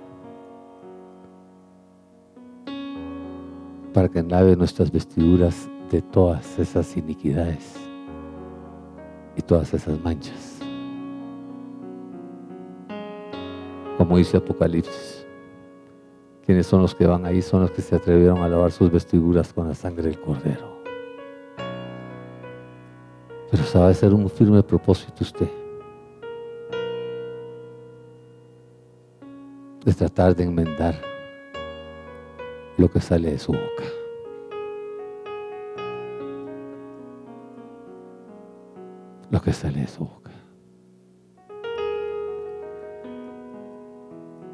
Para 3.94 4.10
que 4.10 4.24
lave 4.24 4.56
nuestras 4.56 4.92
vestiduras 4.92 5.70
de 5.92 6.02
todas 6.02 6.58
esas 6.58 6.98
iniquidades 6.98 7.76
y 9.36 9.44
todas 9.44 9.76
esas 9.76 10.02
manchas. 10.02 10.58
Como 14.00 14.18
dice 14.18 14.38
Apocalipsis, 14.38 15.28
quienes 16.44 16.66
son 16.66 16.82
los 16.82 16.96
que 16.96 17.06
van 17.06 17.28
ahí 17.28 17.44
son 17.44 17.62
los 17.62 17.70
que 17.70 17.84
se 17.84 17.96
atrevieron 17.96 18.40
a 18.40 18.50
lavar 18.50 18.72
sus 18.72 18.92
vestiduras 18.92 19.54
con 19.54 19.68
la 19.68 19.76
sangre 19.76 20.06
del 20.06 20.20
cordero. 20.20 20.82
Pero 23.52 23.64
sabe 23.66 23.92
hacer 23.92 24.16
un 24.16 24.28
firme 24.32 24.64
propósito 24.64 25.18
usted 25.22 25.63
de 29.86 29.94
tratar 29.94 30.36
de 30.36 30.44
enmendar 30.44 30.96
lo 32.78 32.90
que 32.90 33.00
sale 33.00 33.32
de 33.32 33.40
su 33.40 33.52
boca. 33.52 33.84
Lo 39.30 39.42
que 39.42 39.52
sale 39.52 39.82
de 39.82 39.88
su 39.88 40.06
boca. 40.06 40.32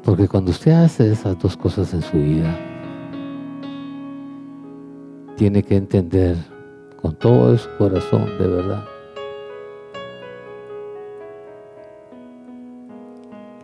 Porque 0.02 0.26
cuando 0.26 0.50
usted 0.50 0.72
hace 0.72 1.12
esas 1.12 1.38
dos 1.38 1.56
cosas 1.56 1.94
en 1.94 2.02
su 2.02 2.16
vida, 2.16 2.58
tiene 5.36 5.62
que 5.62 5.76
entender 5.76 6.36
con 7.00 7.14
todo 7.14 7.56
su 7.56 7.68
corazón 7.78 8.26
de 8.38 8.46
verdad 8.46 8.89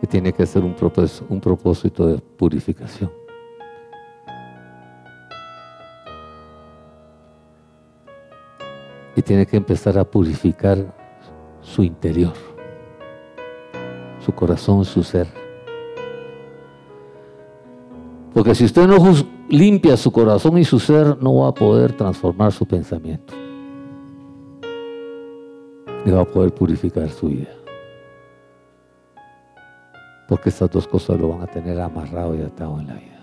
tiene 0.07 0.33
que 0.33 0.45
ser 0.45 0.63
un 0.63 0.73
propósito, 0.73 1.25
un 1.29 1.39
propósito 1.39 2.07
de 2.07 2.17
purificación. 2.17 3.11
Y 9.15 9.21
tiene 9.21 9.45
que 9.45 9.57
empezar 9.57 9.97
a 9.97 10.03
purificar 10.03 10.77
su 11.61 11.83
interior, 11.83 12.33
su 14.23 14.31
corazón, 14.31 14.85
su 14.85 15.03
ser. 15.03 15.27
Porque 18.33 18.53
si 18.53 18.65
usted 18.65 18.87
no 18.87 18.97
limpia 19.49 19.97
su 19.97 20.11
corazón 20.11 20.57
y 20.59 20.63
su 20.63 20.79
ser, 20.79 21.17
no 21.21 21.37
va 21.37 21.49
a 21.49 21.53
poder 21.53 21.93
transformar 21.93 22.51
su 22.51 22.65
pensamiento. 22.67 23.33
Ni 26.05 26.11
va 26.11 26.21
a 26.21 26.25
poder 26.25 26.53
purificar 26.53 27.09
su 27.09 27.27
vida. 27.29 27.56
Porque 30.27 30.49
estas 30.49 30.69
dos 30.69 30.87
cosas 30.87 31.19
lo 31.19 31.29
van 31.29 31.41
a 31.41 31.47
tener 31.47 31.79
amarrado 31.79 32.35
y 32.35 32.41
atado 32.41 32.79
en 32.79 32.87
la 32.87 32.93
vida. 32.95 33.17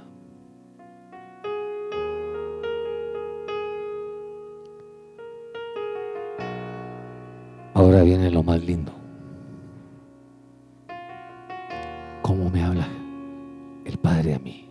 Ahora 7.75 8.03
viene 8.03 8.31
lo 8.31 8.43
más 8.43 8.65
lindo. 8.65 8.93
¿Cómo 12.23 12.49
me 12.49 12.63
habla 12.63 12.89
el 13.85 13.99
Padre 13.99 14.35
a 14.35 14.39
mí? 14.39 14.71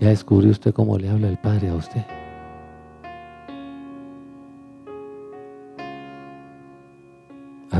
¿Ya 0.00 0.10
descubrió 0.10 0.50
usted 0.50 0.72
cómo 0.72 0.98
le 0.98 1.08
habla 1.08 1.28
el 1.28 1.38
Padre 1.38 1.70
a 1.70 1.74
usted? 1.74 2.04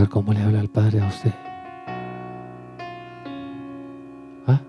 Ver 0.04 0.10
cómo 0.10 0.34
le 0.34 0.40
habla 0.42 0.60
el 0.60 0.68
Padre 0.68 1.00
a 1.00 1.08
usted. 1.08 1.32
¿Ah? 4.46 4.60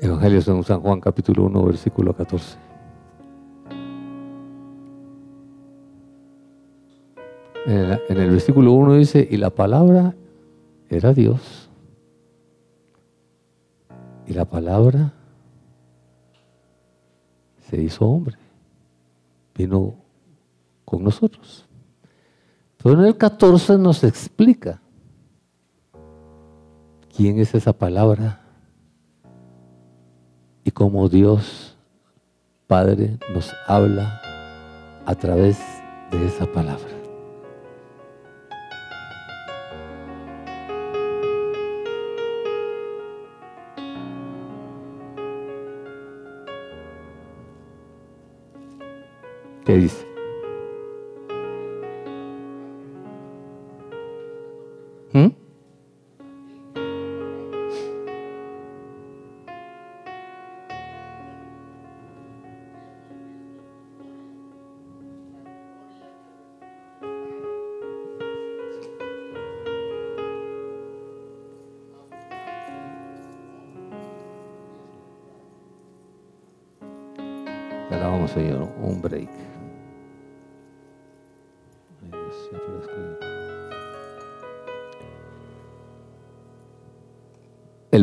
Evangelio 0.00 0.42
según 0.42 0.64
San 0.64 0.80
Juan 0.80 0.98
capítulo 0.98 1.44
1 1.44 1.64
versículo 1.66 2.16
14. 2.16 2.58
En 7.66 7.78
el, 7.78 8.00
en 8.08 8.16
el 8.16 8.30
versículo 8.30 8.72
1 8.72 8.94
dice, 8.94 9.28
y 9.30 9.36
la 9.36 9.50
palabra 9.50 10.16
era 10.88 11.12
Dios. 11.12 11.70
Y 14.26 14.32
la 14.32 14.46
palabra 14.46 15.12
se 17.68 17.80
hizo 17.80 18.06
hombre. 18.06 18.36
Vino 19.54 19.94
con 20.84 21.04
nosotros. 21.04 21.66
Pero 22.82 23.00
en 23.00 23.06
el 23.06 23.16
14 23.16 23.78
nos 23.78 24.04
explica 24.04 24.80
quién 27.16 27.38
es 27.38 27.54
esa 27.54 27.72
palabra 27.72 28.40
y 30.64 30.70
cómo 30.70 31.08
Dios 31.08 31.76
Padre 32.66 33.18
nos 33.32 33.54
habla 33.66 34.20
a 35.04 35.14
través 35.14 35.58
de 36.10 36.26
esa 36.26 36.46
palabra. 36.46 36.93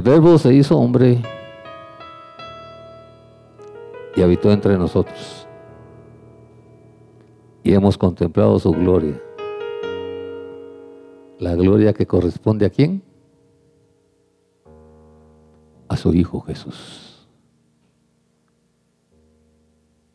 El 0.01 0.09
verbo 0.09 0.35
se 0.39 0.51
hizo 0.51 0.79
hombre 0.79 1.21
y 4.15 4.21
habitó 4.23 4.51
entre 4.51 4.75
nosotros. 4.75 5.47
Y 7.61 7.71
hemos 7.71 7.99
contemplado 7.99 8.57
su 8.57 8.71
gloria. 8.71 9.21
La 11.37 11.53
gloria 11.53 11.93
que 11.93 12.07
corresponde 12.07 12.65
a 12.65 12.71
quién? 12.71 13.03
A 15.87 15.95
su 15.97 16.15
Hijo 16.15 16.41
Jesús. 16.41 17.27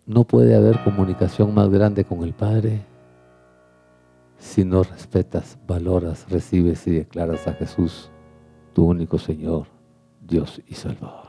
No 0.05 0.24
puede 0.24 0.57
haber 0.57 0.82
comunicación 0.82 1.55
más 1.55 1.70
grande 1.70 2.05
con 2.05 2.24
el 2.24 2.32
Padre 2.32 2.80
si 4.37 4.64
no 4.64 4.82
respetas, 4.82 5.57
valoras, 5.64 6.28
recibes 6.28 6.84
y 6.89 6.91
declaras 6.91 7.47
a 7.47 7.53
Jesús 7.53 8.11
tu 8.74 8.84
único 8.84 9.16
Señor, 9.16 9.75
Dios 10.26 10.60
y 10.66 10.74
Salvador. 10.74 11.26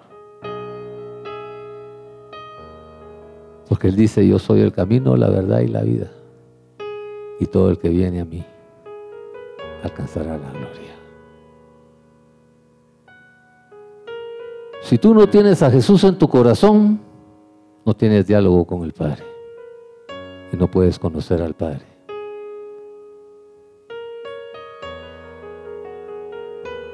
Porque 3.69 3.87
Él 3.89 3.95
dice, 3.95 4.25
yo 4.27 4.39
soy 4.39 4.61
el 4.61 4.71
camino, 4.71 5.15
la 5.17 5.29
verdad 5.29 5.59
y 5.59 5.67
la 5.67 5.81
vida. 5.81 6.11
Y 7.39 7.45
todo 7.45 7.69
el 7.69 7.77
que 7.77 7.89
viene 7.89 8.21
a 8.21 8.25
mí 8.25 8.43
alcanzará 9.83 10.37
la 10.37 10.49
gloria. 10.51 10.95
Si 14.81 14.97
tú 14.97 15.13
no 15.13 15.27
tienes 15.27 15.61
a 15.63 15.69
Jesús 15.69 16.03
en 16.05 16.17
tu 16.17 16.29
corazón, 16.29 17.01
no 17.85 17.93
tienes 17.93 18.25
diálogo 18.25 18.65
con 18.65 18.83
el 18.83 18.93
Padre 18.93 19.23
y 20.51 20.55
no 20.55 20.71
puedes 20.71 20.97
conocer 20.97 21.41
al 21.41 21.53
Padre. 21.53 21.85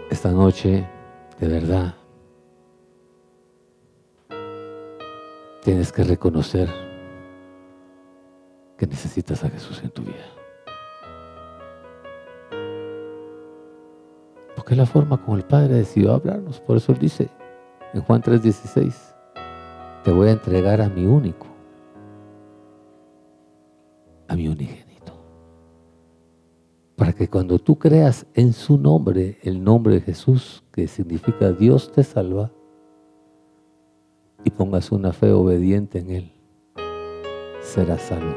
Esta 0.10 0.32
noche, 0.32 0.88
de 1.44 1.50
verdad, 1.50 1.96
tienes 5.62 5.92
que 5.92 6.04
reconocer 6.06 6.70
que 8.78 8.88
necesitas 8.88 9.44
a 9.44 9.50
Jesús 9.50 9.82
en 9.84 9.90
tu 9.90 10.04
vida. 10.04 10.26
Porque 14.56 14.74
es 14.74 14.78
la 14.78 14.86
forma 14.86 15.22
como 15.22 15.36
el 15.36 15.44
Padre 15.44 15.74
decidió 15.76 16.14
hablarnos. 16.14 16.62
Por 16.62 16.78
eso 16.78 16.94
Él 16.94 17.00
dice 17.00 17.30
en 17.94 18.02
Juan 18.02 18.22
3:16, 18.22 19.14
te 20.04 20.12
voy 20.14 20.30
a 20.30 20.32
entregar 20.32 20.80
a 20.80 20.88
mi 20.88 21.06
único, 21.06 21.48
a 24.30 24.36
mi 24.36 24.48
unigénito. 24.48 24.83
Para 27.04 27.12
que 27.12 27.28
cuando 27.28 27.60
tú 27.60 27.78
creas 27.78 28.26
en 28.34 28.54
su 28.54 28.78
nombre, 28.78 29.38
el 29.42 29.62
nombre 29.62 29.96
de 29.96 30.00
Jesús, 30.00 30.64
que 30.72 30.88
significa 30.88 31.52
Dios 31.52 31.92
te 31.92 32.02
salva, 32.02 32.50
y 34.46 34.50
pongas 34.50 34.90
una 34.90 35.12
fe 35.12 35.34
obediente 35.34 36.00
en 36.00 36.12
Él, 36.12 36.32
serás 37.60 38.04
salvo. 38.04 38.34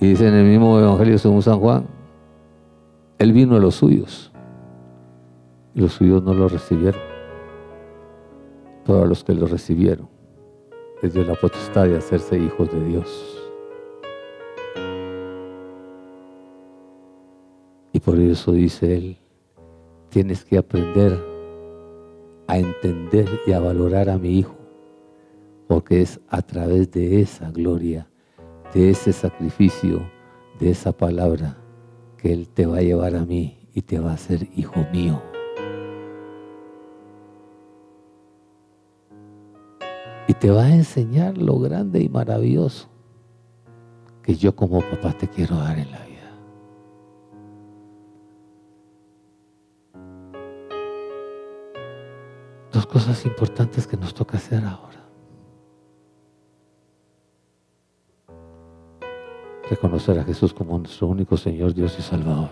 Y 0.00 0.08
dice 0.08 0.26
en 0.26 0.34
el 0.34 0.46
mismo 0.46 0.80
Evangelio 0.80 1.16
según 1.16 1.42
San 1.42 1.60
Juan, 1.60 1.86
Él 3.20 3.32
vino 3.32 3.54
a 3.54 3.60
los 3.60 3.76
suyos 3.76 4.32
y 5.76 5.80
los 5.80 5.92
suyos 5.92 6.24
no 6.24 6.34
lo 6.34 6.48
recibieron. 6.48 7.00
Todos 8.84 9.08
los 9.08 9.22
que 9.22 9.32
lo 9.32 9.46
recibieron 9.46 10.08
les 11.02 11.14
dio 11.14 11.22
la 11.22 11.36
potestad 11.36 11.84
de 11.84 11.98
hacerse 11.98 12.36
hijos 12.36 12.68
de 12.72 12.84
Dios. 12.84 13.31
Por 18.04 18.18
eso 18.18 18.52
dice 18.52 18.96
Él, 18.96 19.16
tienes 20.08 20.44
que 20.44 20.58
aprender 20.58 21.18
a 22.46 22.58
entender 22.58 23.28
y 23.46 23.52
a 23.52 23.60
valorar 23.60 24.10
a 24.10 24.18
mi 24.18 24.38
Hijo, 24.38 24.56
porque 25.68 26.02
es 26.02 26.20
a 26.28 26.42
través 26.42 26.90
de 26.90 27.20
esa 27.20 27.50
gloria, 27.50 28.08
de 28.74 28.90
ese 28.90 29.12
sacrificio, 29.12 30.02
de 30.58 30.70
esa 30.70 30.92
palabra, 30.92 31.56
que 32.18 32.32
Él 32.32 32.48
te 32.48 32.66
va 32.66 32.78
a 32.78 32.82
llevar 32.82 33.14
a 33.16 33.24
mí 33.24 33.58
y 33.72 33.82
te 33.82 33.98
va 33.98 34.10
a 34.10 34.14
hacer 34.14 34.48
hijo 34.54 34.84
mío. 34.92 35.22
Y 40.28 40.34
te 40.34 40.50
va 40.50 40.64
a 40.64 40.74
enseñar 40.74 41.36
lo 41.36 41.58
grande 41.58 42.00
y 42.00 42.08
maravilloso 42.08 42.88
que 44.22 44.36
yo 44.36 44.54
como 44.54 44.80
papá 44.80 45.12
te 45.12 45.28
quiero 45.28 45.56
dar 45.56 45.78
en 45.78 45.90
la 45.90 45.98
vida. 45.98 46.11
Dos 52.82 52.90
cosas 52.90 53.24
importantes 53.26 53.86
que 53.86 53.96
nos 53.96 54.12
toca 54.12 54.38
hacer 54.38 54.64
ahora. 54.64 55.06
Reconocer 59.70 60.18
a 60.18 60.24
Jesús 60.24 60.52
como 60.52 60.76
nuestro 60.80 61.06
único 61.06 61.36
Señor, 61.36 61.74
Dios 61.74 61.96
y 62.00 62.02
Salvador. 62.02 62.48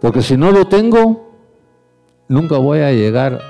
Porque 0.00 0.22
si 0.22 0.36
no 0.36 0.52
lo 0.52 0.66
tengo, 0.66 1.28
nunca 2.28 2.58
voy 2.58 2.78
a 2.78 2.92
llegar 2.92 3.40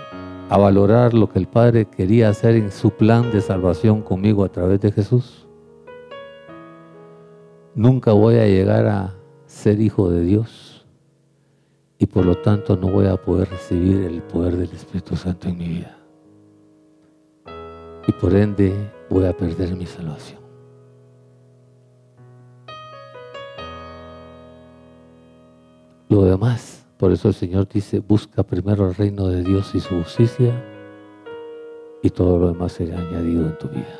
a 0.48 0.56
valorar 0.56 1.12
lo 1.12 1.28
que 1.28 1.38
el 1.38 1.46
Padre 1.46 1.84
quería 1.84 2.30
hacer 2.30 2.56
en 2.56 2.72
su 2.72 2.92
plan 2.92 3.30
de 3.32 3.42
salvación 3.42 4.00
conmigo 4.00 4.44
a 4.44 4.48
través 4.48 4.80
de 4.80 4.92
Jesús. 4.92 5.46
Nunca 7.74 8.12
voy 8.12 8.36
a 8.36 8.46
llegar 8.46 8.86
a 8.86 9.14
ser 9.44 9.78
hijo 9.78 10.08
de 10.08 10.22
Dios 10.22 10.71
y 12.02 12.06
por 12.06 12.26
lo 12.26 12.34
tanto 12.34 12.76
no 12.76 12.88
voy 12.88 13.06
a 13.06 13.16
poder 13.16 13.48
recibir 13.48 14.02
el 14.02 14.22
poder 14.22 14.56
del 14.56 14.72
Espíritu 14.72 15.14
Santo 15.14 15.48
en 15.48 15.56
mi 15.56 15.68
vida. 15.68 15.96
Y 18.08 18.12
por 18.14 18.34
ende 18.34 18.74
voy 19.08 19.24
a 19.24 19.36
perder 19.36 19.76
mi 19.76 19.86
salvación. 19.86 20.40
Lo 26.08 26.24
demás 26.24 26.84
por 26.98 27.12
eso 27.12 27.28
el 27.28 27.34
Señor 27.34 27.68
dice, 27.68 28.00
busca 28.00 28.42
primero 28.42 28.88
el 28.88 28.96
reino 28.96 29.28
de 29.28 29.44
Dios 29.44 29.72
y 29.76 29.78
su 29.78 30.02
justicia 30.02 30.52
y 32.02 32.10
todo 32.10 32.36
lo 32.36 32.48
demás 32.48 32.72
será 32.72 32.98
añadido 32.98 33.46
en 33.46 33.58
tu 33.58 33.68
vida. 33.68 33.98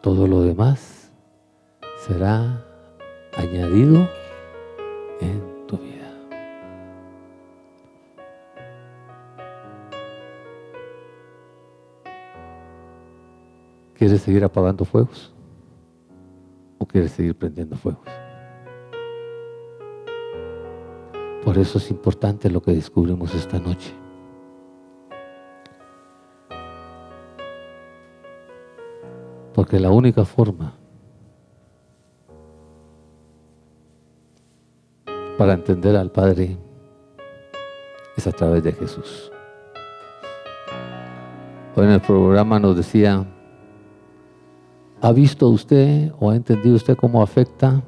Todo 0.00 0.26
lo 0.26 0.42
demás 0.42 0.97
será 2.06 2.64
añadido 3.36 4.08
en 5.20 5.66
tu 5.66 5.76
vida. 5.78 6.10
¿Quieres 13.94 14.22
seguir 14.22 14.44
apagando 14.44 14.84
fuegos? 14.84 15.32
o 16.78 16.86
quieres 16.86 17.12
seguir 17.12 17.36
prendiendo 17.36 17.76
fuegos. 17.76 18.06
Por 21.44 21.58
eso 21.58 21.78
es 21.78 21.90
importante 21.90 22.50
lo 22.50 22.62
que 22.62 22.72
descubrimos 22.72 23.34
esta 23.34 23.58
noche. 23.58 23.92
Porque 29.54 29.80
la 29.80 29.90
única 29.90 30.24
forma 30.24 30.78
para 35.38 35.52
entender 35.52 35.94
al 35.94 36.10
Padre 36.10 36.58
es 38.16 38.26
a 38.26 38.32
través 38.32 38.64
de 38.64 38.72
Jesús. 38.72 39.30
Hoy 41.76 41.84
en 41.84 41.92
el 41.92 42.00
programa 42.00 42.58
nos 42.58 42.76
decía 42.76 43.24
¿Ha 45.00 45.12
visto 45.12 45.48
usted 45.48 46.10
o 46.18 46.30
ha 46.30 46.34
entendido 46.34 46.74
usted 46.74 46.96
cómo 46.96 47.22
afecta 47.22 47.84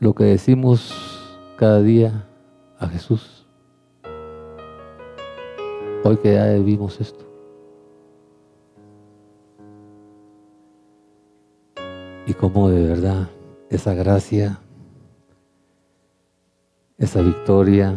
lo 0.00 0.12
que 0.12 0.24
decimos 0.24 1.38
cada 1.56 1.80
día 1.80 2.26
a 2.80 2.88
Jesús? 2.88 3.46
Hoy 6.02 6.16
que 6.16 6.34
ya 6.34 6.52
vimos 6.54 7.00
esto. 7.00 7.24
Y 12.26 12.34
cómo 12.34 12.70
de 12.70 12.88
verdad 12.88 13.28
esa 13.70 13.94
gracia, 13.94 14.58
esa 16.98 17.20
victoria, 17.20 17.94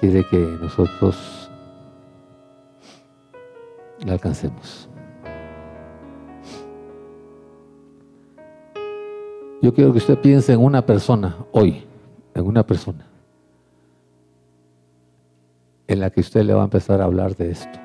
quiere 0.00 0.26
que 0.28 0.38
nosotros 0.60 1.50
la 4.04 4.14
alcancemos. 4.14 4.88
Yo 9.62 9.72
quiero 9.72 9.92
que 9.92 9.98
usted 9.98 10.18
piense 10.18 10.52
en 10.52 10.60
una 10.60 10.84
persona 10.84 11.36
hoy, 11.52 11.84
en 12.34 12.44
una 12.44 12.66
persona, 12.66 13.06
en 15.86 16.00
la 16.00 16.10
que 16.10 16.20
usted 16.20 16.42
le 16.42 16.52
va 16.52 16.62
a 16.62 16.64
empezar 16.64 17.00
a 17.00 17.04
hablar 17.04 17.36
de 17.36 17.52
esto, 17.52 17.78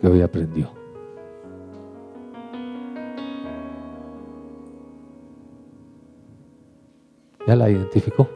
que 0.00 0.06
hoy 0.06 0.22
aprendió. 0.22 0.70
¿Ya 7.46 7.56
la 7.56 7.70
identificó? 7.70 8.28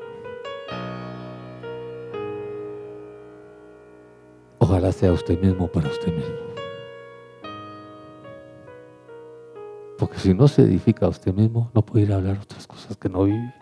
Ojalá 4.59 4.91
sea 4.91 5.13
usted 5.13 5.39
mismo 5.39 5.69
para 5.69 5.89
usted 5.89 6.13
mismo. 6.13 6.35
Porque 9.99 10.19
si 10.19 10.33
no 10.33 10.49
se 10.49 10.63
edifica 10.63 11.07
a 11.07 11.11
usted 11.11 11.35
mismo, 11.35 11.71
no 11.75 11.83
puede 11.83 12.07
ir 12.07 12.13
a 12.13 12.17
hablar 12.17 12.39
otras 12.43 12.67
cosas 12.67 12.97
que 12.97 13.09
no 13.09 13.25
vive. 13.25 13.55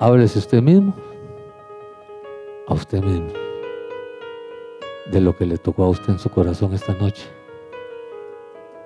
Háblese 0.00 0.38
usted 0.38 0.62
mismo 0.62 0.94
usted 2.88 3.04
de 5.10 5.20
lo 5.20 5.36
que 5.36 5.44
le 5.44 5.58
tocó 5.58 5.84
a 5.84 5.88
usted 5.90 6.14
en 6.14 6.18
su 6.18 6.30
corazón 6.30 6.72
esta 6.72 6.94
noche, 6.94 7.26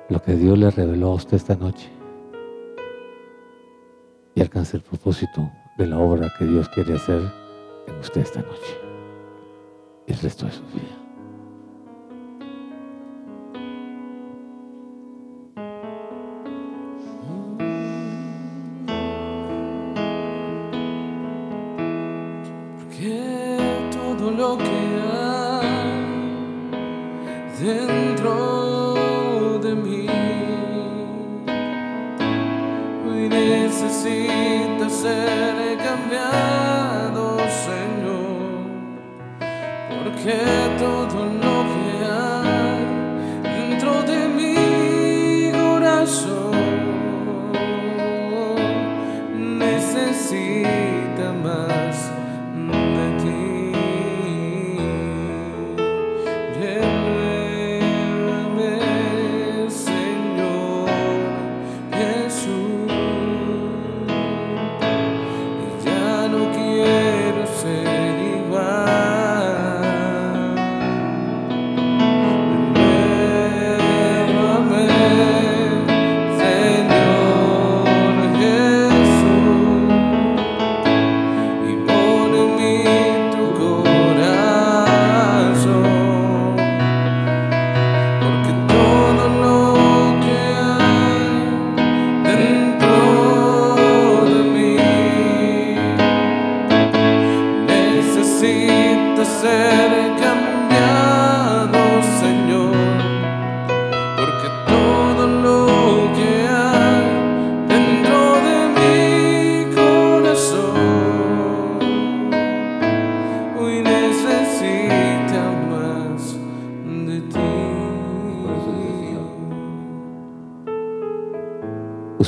lo 0.08 0.20
que 0.20 0.34
Dios 0.34 0.58
le 0.58 0.70
reveló 0.70 1.12
a 1.12 1.14
usted 1.14 1.36
esta 1.36 1.54
noche 1.54 1.88
y 4.34 4.40
alcance 4.40 4.76
el 4.76 4.82
propósito 4.82 5.48
de 5.78 5.86
la 5.86 5.98
obra 5.98 6.32
que 6.36 6.44
Dios 6.44 6.68
quiere 6.68 6.94
hacer 6.94 7.22
en 7.86 7.94
usted 8.00 8.22
esta 8.22 8.40
noche 8.40 8.76
y 10.08 10.12
el 10.12 10.18
resto 10.18 10.46
de 10.46 10.52
su 10.52 10.62
vida. 10.62 11.01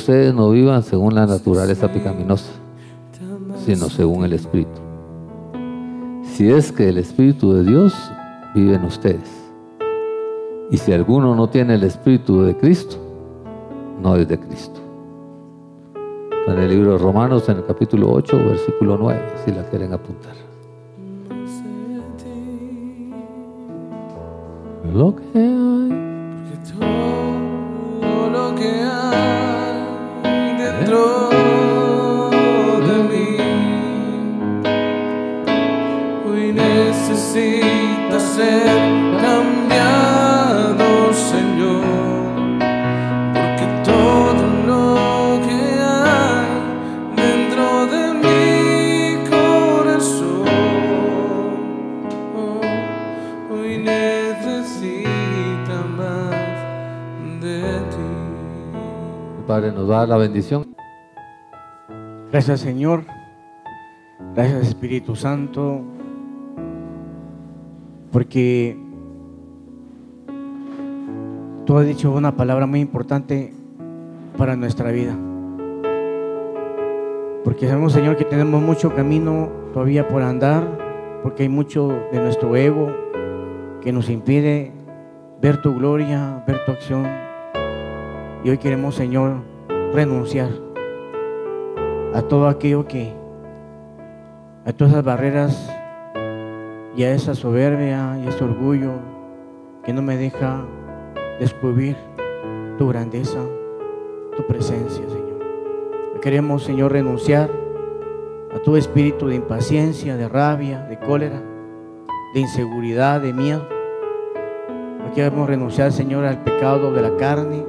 Ustedes 0.05 0.35
no 0.35 0.51
vivan 0.51 0.83
según 0.83 1.15
la 1.15 1.25
naturaleza 1.25 1.91
pecaminosa, 1.91 2.51
sino 3.65 3.89
según 3.89 4.23
el 4.23 4.33
Espíritu. 4.33 4.79
Si 6.21 6.47
es 6.47 6.71
que 6.71 6.89
el 6.89 6.99
Espíritu 6.99 7.53
de 7.53 7.63
Dios 7.63 7.95
vive 8.53 8.75
en 8.75 8.85
ustedes. 8.85 9.27
Y 10.69 10.77
si 10.77 10.93
alguno 10.93 11.33
no 11.33 11.49
tiene 11.49 11.73
el 11.73 11.83
Espíritu 11.83 12.43
de 12.43 12.55
Cristo, 12.55 12.97
no 13.99 14.15
es 14.15 14.27
de 14.27 14.39
Cristo. 14.39 14.79
En 16.45 16.59
el 16.59 16.69
libro 16.69 16.91
de 16.91 16.97
Romanos, 16.99 17.49
en 17.49 17.57
el 17.57 17.65
capítulo 17.65 18.11
8, 18.11 18.37
versículo 18.37 18.99
9, 18.99 19.19
si 19.43 19.51
la 19.53 19.67
quieren 19.69 19.91
apuntar. 19.91 20.35
Lo 24.93 25.15
que 25.15 25.64
bendición. 60.35 60.75
Gracias 62.29 62.59
Señor, 62.59 63.05
gracias 64.33 64.67
Espíritu 64.67 65.15
Santo, 65.15 65.81
porque 68.11 68.77
tú 71.65 71.77
has 71.77 71.87
dicho 71.87 72.11
una 72.11 72.35
palabra 72.35 72.65
muy 72.65 72.81
importante 72.81 73.53
para 74.37 74.57
nuestra 74.57 74.91
vida. 74.91 75.15
Porque 77.45 77.69
sabemos 77.69 77.93
Señor 77.93 78.17
que 78.17 78.25
tenemos 78.25 78.61
mucho 78.61 78.93
camino 78.93 79.47
todavía 79.71 80.05
por 80.05 80.21
andar, 80.21 80.67
porque 81.23 81.43
hay 81.43 81.49
mucho 81.49 81.87
de 82.11 82.19
nuestro 82.19 82.57
ego 82.57 82.91
que 83.79 83.93
nos 83.93 84.09
impide 84.09 84.73
ver 85.41 85.61
tu 85.61 85.73
gloria, 85.75 86.43
ver 86.45 86.65
tu 86.65 86.73
acción. 86.73 87.07
Y 88.43 88.49
hoy 88.49 88.57
queremos 88.57 88.95
Señor 88.95 89.54
renunciar 89.95 90.49
a 92.13 92.21
todo 92.21 92.47
aquello 92.47 92.87
que, 92.87 93.13
a 94.65 94.73
todas 94.73 94.93
esas 94.93 95.05
barreras 95.05 95.71
y 96.95 97.03
a 97.03 97.13
esa 97.13 97.33
soberbia 97.33 98.19
y 98.23 98.27
ese 98.27 98.43
orgullo 98.43 98.91
que 99.83 99.93
no 99.93 100.01
me 100.01 100.17
deja 100.17 100.65
descubrir 101.39 101.95
tu 102.77 102.87
grandeza, 102.89 103.39
tu 104.35 104.45
presencia, 104.45 105.07
Señor. 105.07 105.39
Queremos, 106.21 106.63
Señor, 106.63 106.91
renunciar 106.91 107.49
a 108.53 108.59
todo 108.59 108.77
espíritu 108.77 109.27
de 109.27 109.35
impaciencia, 109.35 110.17
de 110.17 110.27
rabia, 110.27 110.81
de 110.83 110.97
cólera, 110.99 111.41
de 112.33 112.39
inseguridad, 112.39 113.21
de 113.21 113.33
miedo. 113.33 113.67
Queremos 115.13 115.47
renunciar, 115.47 115.93
Señor, 115.93 116.25
al 116.25 116.43
pecado 116.43 116.91
de 116.91 117.01
la 117.01 117.15
carne, 117.15 117.65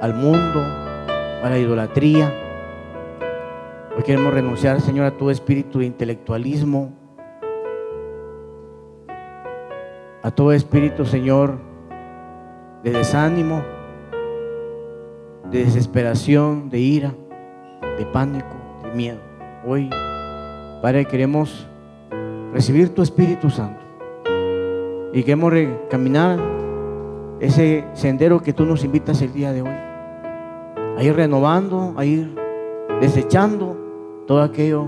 al 0.00 0.14
mundo, 0.14 0.83
a 1.44 1.50
la 1.50 1.58
idolatría. 1.58 2.32
Hoy 3.94 4.02
queremos 4.02 4.32
renunciar, 4.32 4.80
Señor, 4.80 5.04
a 5.04 5.10
todo 5.10 5.30
espíritu 5.30 5.80
de 5.80 5.84
intelectualismo, 5.84 6.92
a 10.22 10.30
todo 10.30 10.52
espíritu, 10.52 11.04
Señor, 11.04 11.58
de 12.82 12.92
desánimo, 12.92 13.62
de 15.50 15.64
desesperación, 15.64 16.70
de 16.70 16.78
ira, 16.78 17.14
de 17.98 18.06
pánico, 18.06 18.56
de 18.82 18.90
miedo. 18.92 19.20
Hoy, 19.66 19.90
Padre, 20.80 21.04
queremos 21.04 21.68
recibir 22.54 22.94
tu 22.94 23.02
Espíritu 23.02 23.50
Santo 23.50 23.84
y 25.12 25.22
queremos 25.22 25.52
re- 25.52 25.78
caminar 25.90 26.38
ese 27.38 27.84
sendero 27.92 28.40
que 28.40 28.54
tú 28.54 28.64
nos 28.64 28.82
invitas 28.82 29.20
el 29.20 29.32
día 29.34 29.52
de 29.52 29.60
hoy. 29.62 29.83
A 30.96 31.02
ir 31.02 31.14
renovando, 31.14 31.94
a 31.96 32.04
ir 32.04 32.34
desechando 33.00 33.76
todo 34.26 34.42
aquello 34.42 34.86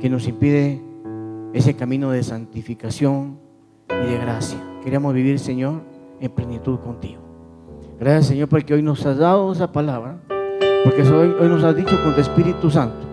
que 0.00 0.08
nos 0.10 0.28
impide 0.28 0.82
ese 1.52 1.74
camino 1.74 2.10
de 2.10 2.22
santificación 2.22 3.38
y 3.90 4.10
de 4.10 4.18
gracia. 4.18 4.58
Queremos 4.84 5.14
vivir, 5.14 5.38
Señor, 5.38 5.80
en 6.20 6.30
plenitud 6.30 6.78
contigo. 6.80 7.22
Gracias, 7.98 8.26
Señor, 8.26 8.48
porque 8.48 8.74
hoy 8.74 8.82
nos 8.82 9.04
has 9.06 9.18
dado 9.18 9.52
esa 9.52 9.72
palabra, 9.72 10.18
porque 10.84 11.02
hoy, 11.02 11.34
hoy 11.40 11.48
nos 11.48 11.64
has 11.64 11.74
dicho 11.74 12.00
con 12.04 12.14
tu 12.14 12.20
Espíritu 12.20 12.70
Santo 12.70 13.08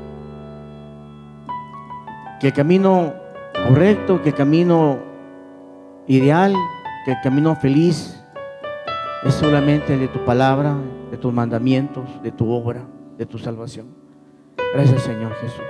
que 2.40 2.48
el 2.48 2.54
camino 2.54 3.14
correcto, 3.68 4.22
que 4.22 4.30
el 4.30 4.36
camino 4.36 5.00
ideal, 6.08 6.54
que 7.06 7.12
el 7.12 7.18
camino 7.24 7.56
feliz 7.56 8.22
es 9.24 9.34
solamente 9.34 9.94
el 9.94 10.02
de 10.02 10.08
tu 10.10 10.24
palabra, 10.26 10.76
de 11.16 11.22
tus 11.22 11.34
mandamientos, 11.34 12.04
de 12.22 12.32
tu 12.34 12.52
obra, 12.52 12.82
de 13.18 13.26
tu 13.26 13.38
salvación. 13.38 13.88
Gracias 14.74 15.04
Señor 15.04 15.34
Jesús. 15.36 15.64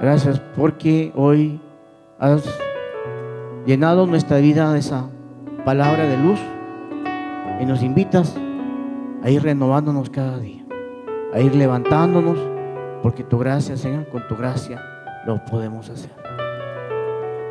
Gracias 0.00 0.40
porque 0.56 1.12
hoy 1.14 1.60
has 2.18 2.42
llenado 3.66 4.04
nuestra 4.08 4.38
vida 4.38 4.72
de 4.72 4.80
esa 4.80 5.08
palabra 5.64 6.08
de 6.08 6.16
luz 6.16 6.40
y 7.60 7.66
nos 7.66 7.84
invitas 7.84 8.36
a 9.22 9.30
ir 9.30 9.44
renovándonos 9.44 10.10
cada 10.10 10.40
día, 10.40 10.66
a 11.32 11.38
ir 11.38 11.54
levantándonos, 11.54 12.36
porque 13.04 13.22
tu 13.22 13.38
gracia, 13.38 13.76
Señor, 13.76 14.08
con 14.08 14.26
tu 14.26 14.34
gracia 14.34 14.82
lo 15.24 15.44
podemos 15.44 15.88
hacer. 15.88 16.10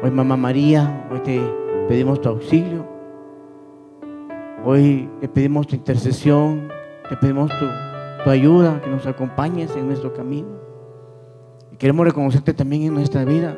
Hoy, 0.04 0.12
Mamá 0.12 0.36
María, 0.36 1.08
hoy 1.10 1.22
te 1.22 1.42
pedimos 1.88 2.20
tu 2.20 2.28
auxilio, 2.28 2.86
hoy 4.66 5.08
te 5.22 5.30
pedimos 5.30 5.68
tu 5.68 5.76
intercesión, 5.76 6.68
te 7.08 7.16
pedimos 7.18 7.52
tu, 7.60 8.30
ayuda, 8.30 8.82
que 8.82 8.90
nos 8.90 9.06
acompañes 9.06 9.76
en 9.76 9.88
nuestro 9.88 10.12
camino. 10.12 10.48
Y 11.72 11.78
queremos 11.78 12.06
reconocerte 12.08 12.54
también 12.54 12.84
en 12.84 12.96
nuestra 12.96 13.24
vida, 13.24 13.56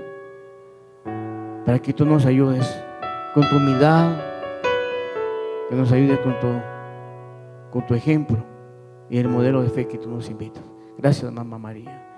para 1.65 1.79
que 1.79 1.93
tú 1.93 2.05
nos 2.05 2.25
ayudes 2.25 2.83
con 3.33 3.47
tu 3.49 3.55
humildad, 3.55 4.17
que 5.69 5.75
nos 5.75 5.91
ayudes 5.91 6.19
con 6.19 6.37
tu, 6.39 6.47
con 7.71 7.85
tu 7.85 7.93
ejemplo 7.93 8.37
y 9.09 9.17
el 9.17 9.29
modelo 9.29 9.63
de 9.63 9.69
fe 9.69 9.87
que 9.87 9.97
tú 9.97 10.09
nos 10.09 10.29
invitas. 10.29 10.63
Gracias, 10.97 11.31
Mamá 11.31 11.57
María. 11.57 12.17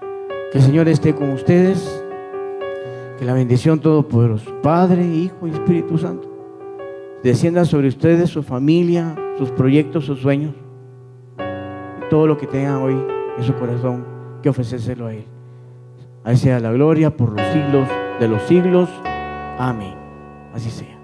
Que 0.52 0.58
el 0.58 0.64
Señor 0.64 0.88
esté 0.88 1.14
con 1.14 1.30
ustedes. 1.32 2.04
Que 3.20 3.26
la 3.26 3.34
bendición 3.34 3.80
todopoderoso, 3.82 4.50
Padre, 4.62 5.06
Hijo 5.06 5.46
y 5.46 5.50
Espíritu 5.50 5.98
Santo, 5.98 6.29
descienda 7.24 7.66
sobre 7.66 7.88
ustedes, 7.88 8.30
su 8.30 8.44
familia, 8.44 9.16
sus 9.38 9.52
proyectos, 9.52 10.06
sus 10.06 10.20
sueños, 10.20 10.54
y 11.38 12.10
todo 12.10 12.28
lo 12.28 12.38
que 12.38 12.48
tengan 12.48 12.76
hoy 12.76 12.98
en 13.38 13.44
su 13.44 13.54
corazón, 13.56 14.06
que 14.42 14.50
ofrecérselo 14.50 15.08
a 15.08 15.14
Él. 15.14 15.26
A 16.24 16.36
sea 16.36 16.60
la 16.60 16.72
gloria 16.72 17.16
por 17.16 17.32
los 17.32 17.46
siglos 17.54 17.88
de 18.20 18.28
los 18.28 18.42
siglos. 18.44 18.90
Amén. 19.58 19.96
Así 20.54 20.70
sea. 20.70 20.99